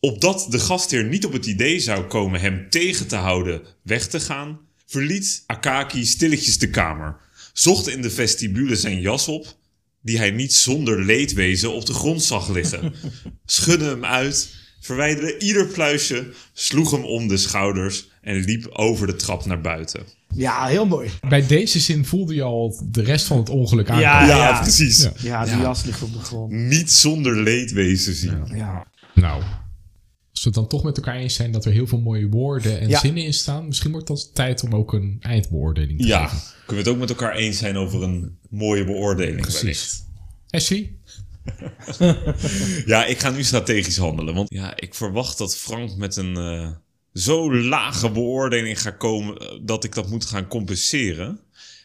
[0.01, 4.21] Opdat de gastheer niet op het idee zou komen hem tegen te houden weg te
[4.21, 4.59] gaan...
[4.87, 7.17] verliet Akaki stilletjes de kamer.
[7.53, 9.57] Zocht in de vestibule zijn jas op...
[10.03, 12.95] die hij niet zonder leedwezen op de grond zag liggen.
[13.45, 16.33] Schudde hem uit, verwijderde ieder pluisje...
[16.53, 20.07] sloeg hem om de schouders en liep over de trap naar buiten.
[20.35, 21.11] ja, heel mooi.
[21.29, 24.11] Bij deze zin voelde je al de rest van het ongeluk aankomen.
[24.11, 24.61] Ja, Ja, ja.
[24.61, 25.03] precies.
[25.03, 25.13] Ja.
[25.17, 26.53] Ja, die jas ligt op de grond.
[26.53, 28.43] Niet zonder leedwezen zien.
[28.55, 28.87] Ja.
[29.15, 29.43] Nou,
[30.41, 32.81] als we het dan toch met elkaar eens zijn dat er heel veel mooie woorden
[32.81, 32.99] en Ja.
[32.99, 36.45] zinnen in staan, misschien wordt het tijd om ook een eindbeoordeling te Ja, geven.
[36.67, 39.41] kunnen we het ook met elkaar eens zijn over een mooie beoordeling.
[39.41, 40.03] Precies.
[40.51, 40.93] Ashley?
[42.87, 44.35] Ja, ik ga nu strategisch handelen.
[44.35, 46.69] Want ja, ik verwacht dat Frank met een eh,
[47.15, 51.41] zo lage beoordeling gaat komen eh, dat ik dat moet gaan compenseren.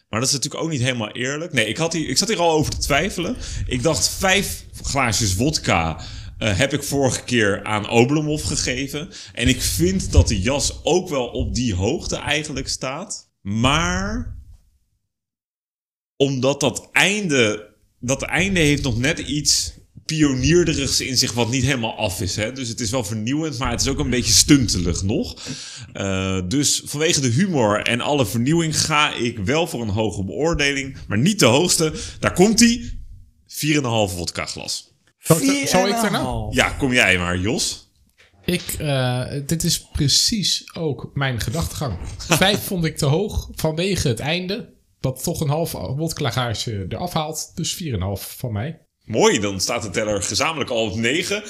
[0.09, 1.53] Maar dat is natuurlijk ook niet helemaal eerlijk.
[1.53, 3.35] Nee, ik, had hier, ik zat hier al over te twijfelen.
[3.67, 6.01] Ik dacht vijf glaasjes wodka
[6.37, 9.09] eh, heb ik vorige keer aan Oblomov gegeven.
[9.33, 13.29] En ik vind dat de jas ook wel op die hoogte eigenlijk staat.
[13.41, 14.37] Maar
[16.15, 19.73] omdat dat einde, dat einde heeft nog net iets
[20.05, 22.35] pionierderigs in zich wat niet helemaal af is.
[22.35, 22.51] Hè?
[22.51, 25.35] Dus het is wel vernieuwend, maar het is ook een beetje stuntelig nog.
[25.93, 30.97] Eh, dus vanwege de humor en alle vernieuwing ga ik wel voor een hoge beoordeling,
[31.07, 31.93] maar niet de hoogste.
[32.19, 32.93] Daar komt hij.
[33.47, 34.94] 4,5 vodka glas.
[35.25, 36.19] Zal ik, zal daarna?
[36.21, 36.53] half.
[36.55, 37.89] Ja, kom jij maar, Jos.
[38.45, 41.97] Ik, eh, dit is precies ook mijn gedachtegang.
[42.17, 44.73] Vijf vond ik te hoog vanwege het einde.
[44.99, 47.51] Dat toch een half wodklagage eraf haalt.
[47.55, 48.79] Dus 4,5 van mij.
[49.05, 51.43] Mooi, dan staat de teller gezamenlijk al op 9.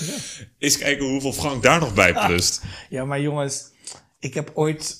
[0.58, 2.62] Eens kijken hoeveel Frank daar nog bij plust.
[2.90, 3.64] Ja, maar jongens,
[4.20, 4.96] ik heb ooit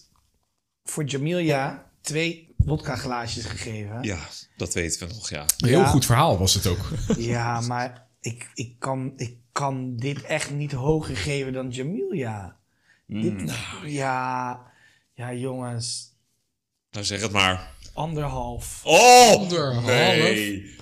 [0.84, 3.98] voor Jamilia twee vodka glaasjes gegeven.
[4.04, 4.20] Ja,
[4.58, 5.46] dat weten we nog, ja.
[5.58, 5.86] Een heel Ja.
[5.86, 6.92] goed verhaal was het ook.
[7.18, 12.56] Ja, maar ik, ik, kan, ik kan dit echt niet hoger geven dan Jamilia.
[13.08, 13.54] Dit,
[13.86, 14.62] ja,
[15.14, 16.16] ja, jongens,
[16.92, 17.72] Nou, zeg het maar.
[17.94, 18.82] anderhalf.
[18.84, 19.32] Oh!
[19.32, 19.86] Anderhalf?
[19.86, 20.76] Nee.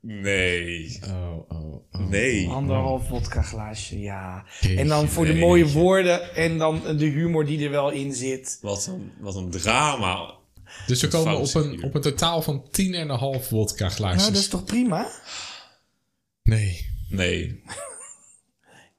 [0.00, 0.98] Nee.
[1.06, 2.08] Oh, oh, oh.
[2.08, 2.48] Nee.
[2.48, 4.44] Anderhalf vodka glaasje, ja.
[4.60, 8.12] Jeetje, En dan voor de mooie woorden en dan de humor die er wel in
[8.14, 8.58] zit.
[8.60, 10.34] Wat een, wat een drama.
[10.86, 12.64] Dus we komen op een, op een totaal van
[13.42, 14.20] 10,5 wodka glaasjes.
[14.22, 15.10] Nou, dat is toch prima?
[16.42, 16.86] Nee.
[17.08, 17.62] Nee.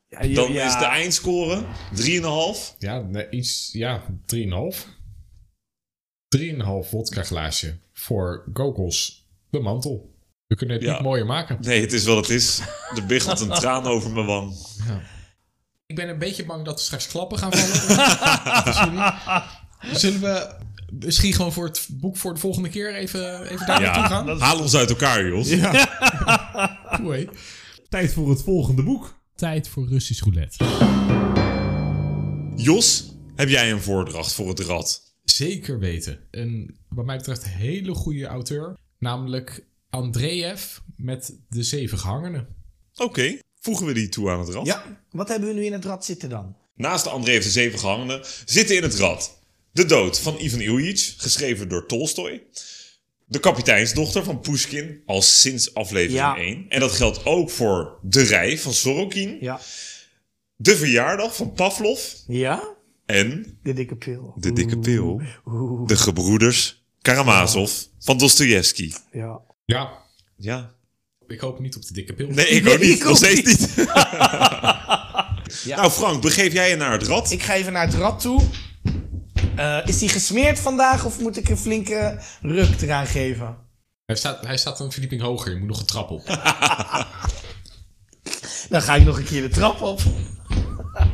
[0.08, 0.66] Ja, je- Dan ja.
[0.68, 1.64] is de eindscore
[1.96, 2.76] 3,5.
[2.78, 4.88] Ja, nee, iets, ja, 3,5.
[6.38, 10.14] 3,5 wodka glaasje voor Gokos de mantel.
[10.48, 10.94] We kunnen het Ja.
[10.94, 11.58] niet mooier maken.
[11.62, 12.60] Nee, het is wat het is.
[12.96, 14.56] Er biggelt een traan over mijn wang.
[15.86, 19.14] Ik ben een beetje bang dat er straks klappen gaan vallen.
[19.98, 20.56] Zullen we
[21.00, 24.40] misschien gewoon voor het boek voor de volgende keer even, even daar naartoe Ja, gaan?
[24.40, 25.50] haal ons uit elkaar, Jos.
[25.50, 25.84] Hè?
[27.90, 29.22] Tijd voor het volgende boek.
[29.36, 30.66] Tijd voor Russisch roulette.
[32.56, 35.02] Jos, heb jij een voordracht voor het rad?
[35.24, 36.20] Zeker weten.
[36.32, 38.78] Een, wat mij betreft, hele goede auteur.
[39.00, 42.48] Namelijk Andreev met De Zeven Gehangenen.
[42.96, 44.66] Oké, voegen we die toe aan het rad?
[44.66, 46.56] Ja, wat hebben we nu in het rad zitten dan?
[46.76, 49.40] Naast de André de Zeven Gehangenen zitten in het rad
[49.74, 52.44] De Dood van Ivan Ilyich, geschreven door Tolstoy.
[53.26, 56.36] De kapiteinsdochter van Pushkin, al sinds aflevering Ja.
[56.36, 56.66] 1.
[56.70, 59.38] En dat geldt ook voor De Rij van Sorokin.
[59.40, 59.60] Ja.
[60.56, 62.00] De Verjaardag van Pavlov.
[62.28, 62.64] Ja?
[63.06, 64.34] En De dikke pil.
[64.38, 65.22] De Dikke Pil.
[65.86, 68.92] De Gebroeders Karamazov van Dostoevsky.
[69.12, 69.40] Ja.
[69.66, 69.92] Ja,
[70.38, 70.74] Ja.
[71.28, 72.28] ik hoop niet op de dikke pil.
[72.28, 72.96] Nee, ik Nee, ook niet.
[72.98, 73.60] ik Nog steeds niet.
[73.78, 73.86] niet.
[75.76, 77.32] Nou Frank, begeef jij je naar het rad?
[77.32, 78.42] Ik ga even naar het rad toe.
[79.56, 83.58] Eh, is die gesmeerd vandaag of moet ik een flinke ruk eraan geven?
[84.06, 85.52] Hij, staat, hij staat een verdieping hoger.
[85.52, 86.26] Je moet nog een trap op.
[88.70, 90.02] Dan ga ik nog een keer de trap op.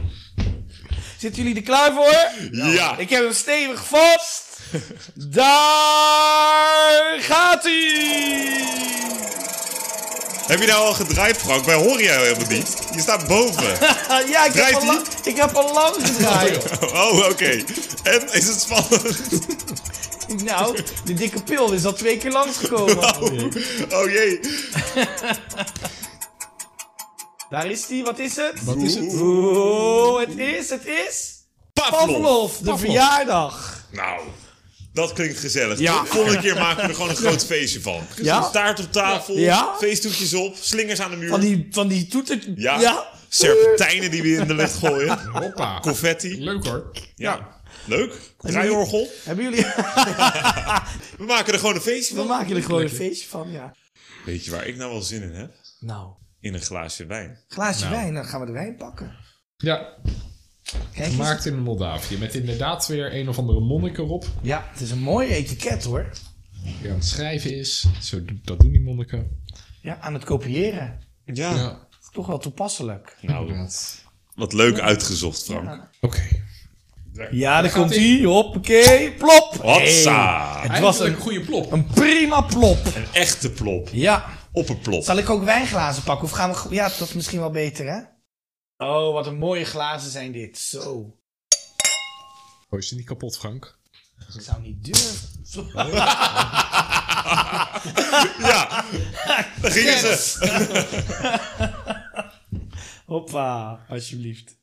[1.20, 2.28] Zitten jullie er klaar voor?
[2.52, 2.98] Ja.
[2.98, 4.48] Ik heb hem stevig vast.
[5.16, 8.68] Daar gaat hij!
[10.50, 11.66] Heb je nou al gedraaid, Frank?
[11.66, 12.78] Wij horen jou helemaal niet.
[12.94, 13.78] Je staat boven.
[14.34, 16.66] ja, ik heb, al ik heb al lang gedraaid.
[16.82, 17.64] Oh, oké.
[18.04, 19.20] En is het spannend?
[20.50, 22.98] nou, de dikke pil is al twee keer langsgekomen.
[23.94, 24.40] Oh jee.
[27.50, 28.64] Daar is hij, wat is het?
[28.64, 29.14] Wat is het?
[29.14, 31.38] Oeh, het is, het is...
[31.74, 32.00] Pavlov.
[32.00, 32.80] Pavlov, de Pavlov.
[32.80, 33.84] verjaardag.
[33.92, 34.22] Nou,
[35.00, 35.80] dat klinkt gezellig.
[35.80, 36.02] Ja.
[36.02, 38.02] De volgende keer maken we er gewoon een groot feestje van.
[38.22, 38.50] Ja.
[38.50, 39.76] Taart op tafel, Ja.
[39.78, 41.30] feestdoekjes op, slingers aan de muur.
[41.30, 42.40] Van die, van die toeter...
[42.56, 42.80] Ja.
[42.80, 43.08] ja.
[43.30, 45.20] Serpentijnen die we in de lucht gooien.
[45.32, 45.80] Hoppa.
[45.80, 46.44] Confetti.
[46.44, 46.92] Leuk hoor.
[47.16, 47.58] Ja.
[47.86, 48.14] Leuk.
[48.38, 49.08] Draaiorgel.
[49.24, 49.66] Hebben jullie...
[51.18, 52.30] We maken er gewoon een feestje We van.
[52.30, 53.76] maken er gewoon een feestje van, ja.
[54.26, 55.52] Weet je waar ik nou wel zin in heb?
[55.80, 57.44] Nou, In een glaasje wijn.
[57.48, 57.96] glaasje Nou.
[57.96, 59.16] wijn, dan gaan we de wijn pakken.
[59.58, 59.94] Ja,
[60.72, 61.16] Kijk eens.
[61.16, 62.18] gemaakt in Moldavië.
[62.18, 64.26] Met inderdaad weer een of andere monnik erop.
[64.42, 66.10] Ja, het is een mooi etiket hoor.
[66.82, 67.88] Die aan het schrijven is.
[68.02, 69.44] Zo, dat doen die monniken.
[69.82, 71.00] Ja, aan het kopiëren.
[71.26, 71.56] Ja.
[71.56, 71.88] Ja.
[72.12, 73.18] Toch wel toepasselijk.
[73.22, 73.68] Nou,
[74.36, 75.90] wat leuk uitgezocht, Frank.
[76.02, 76.22] Oké.
[77.32, 78.22] Ja, daar komt hij.
[78.24, 79.12] Hoppakee.
[79.12, 79.58] Plop.
[79.62, 80.60] Hotsa.
[80.60, 81.72] Hey, het was een, een goede plop.
[81.72, 82.86] een prima plop.
[82.86, 83.90] Een echte plop.
[83.92, 84.26] Ja.
[84.52, 85.04] Op een plop.
[85.04, 86.26] Zal ik ook wijnglazen pakken?
[86.26, 86.58] Of gaan we...
[86.70, 88.00] Ja, dat is misschien wel beter, hè?
[88.82, 90.58] Oh, wat een mooie glazen zijn dit.
[90.58, 91.18] Zo.
[92.70, 93.78] Oh, is die niet kapot, Frank?
[94.36, 95.68] Ik zou niet durven.
[98.40, 98.86] Ja,
[99.62, 101.40] daar gingen ze.
[103.06, 104.56] Hoppa, alsjeblieft.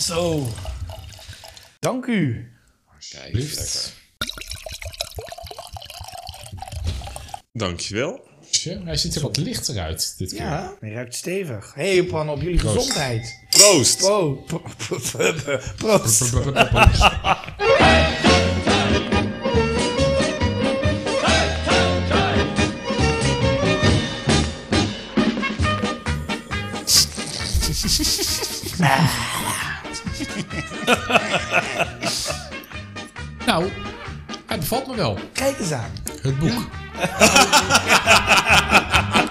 [0.00, 0.48] Zo.
[1.78, 2.52] Dank u.
[3.32, 3.94] Liefst.
[7.52, 8.27] Dankjewel.
[8.64, 10.40] Hij ziet er wat lichter uit dit keer.
[10.40, 11.72] Ja, hij ruikt stevig.
[11.74, 13.38] Hé, hey, pan op jullie gezondheid.
[13.50, 14.02] Proost.
[14.02, 16.32] Oh, pro- pro- pro- pro- proost.
[33.46, 33.64] Nou,
[34.46, 35.18] hij bevalt me wel.
[35.32, 35.90] Kijk eens aan.
[36.22, 36.68] Het boek.
[36.98, 38.82] ハハハ
[39.12, 39.27] ハ!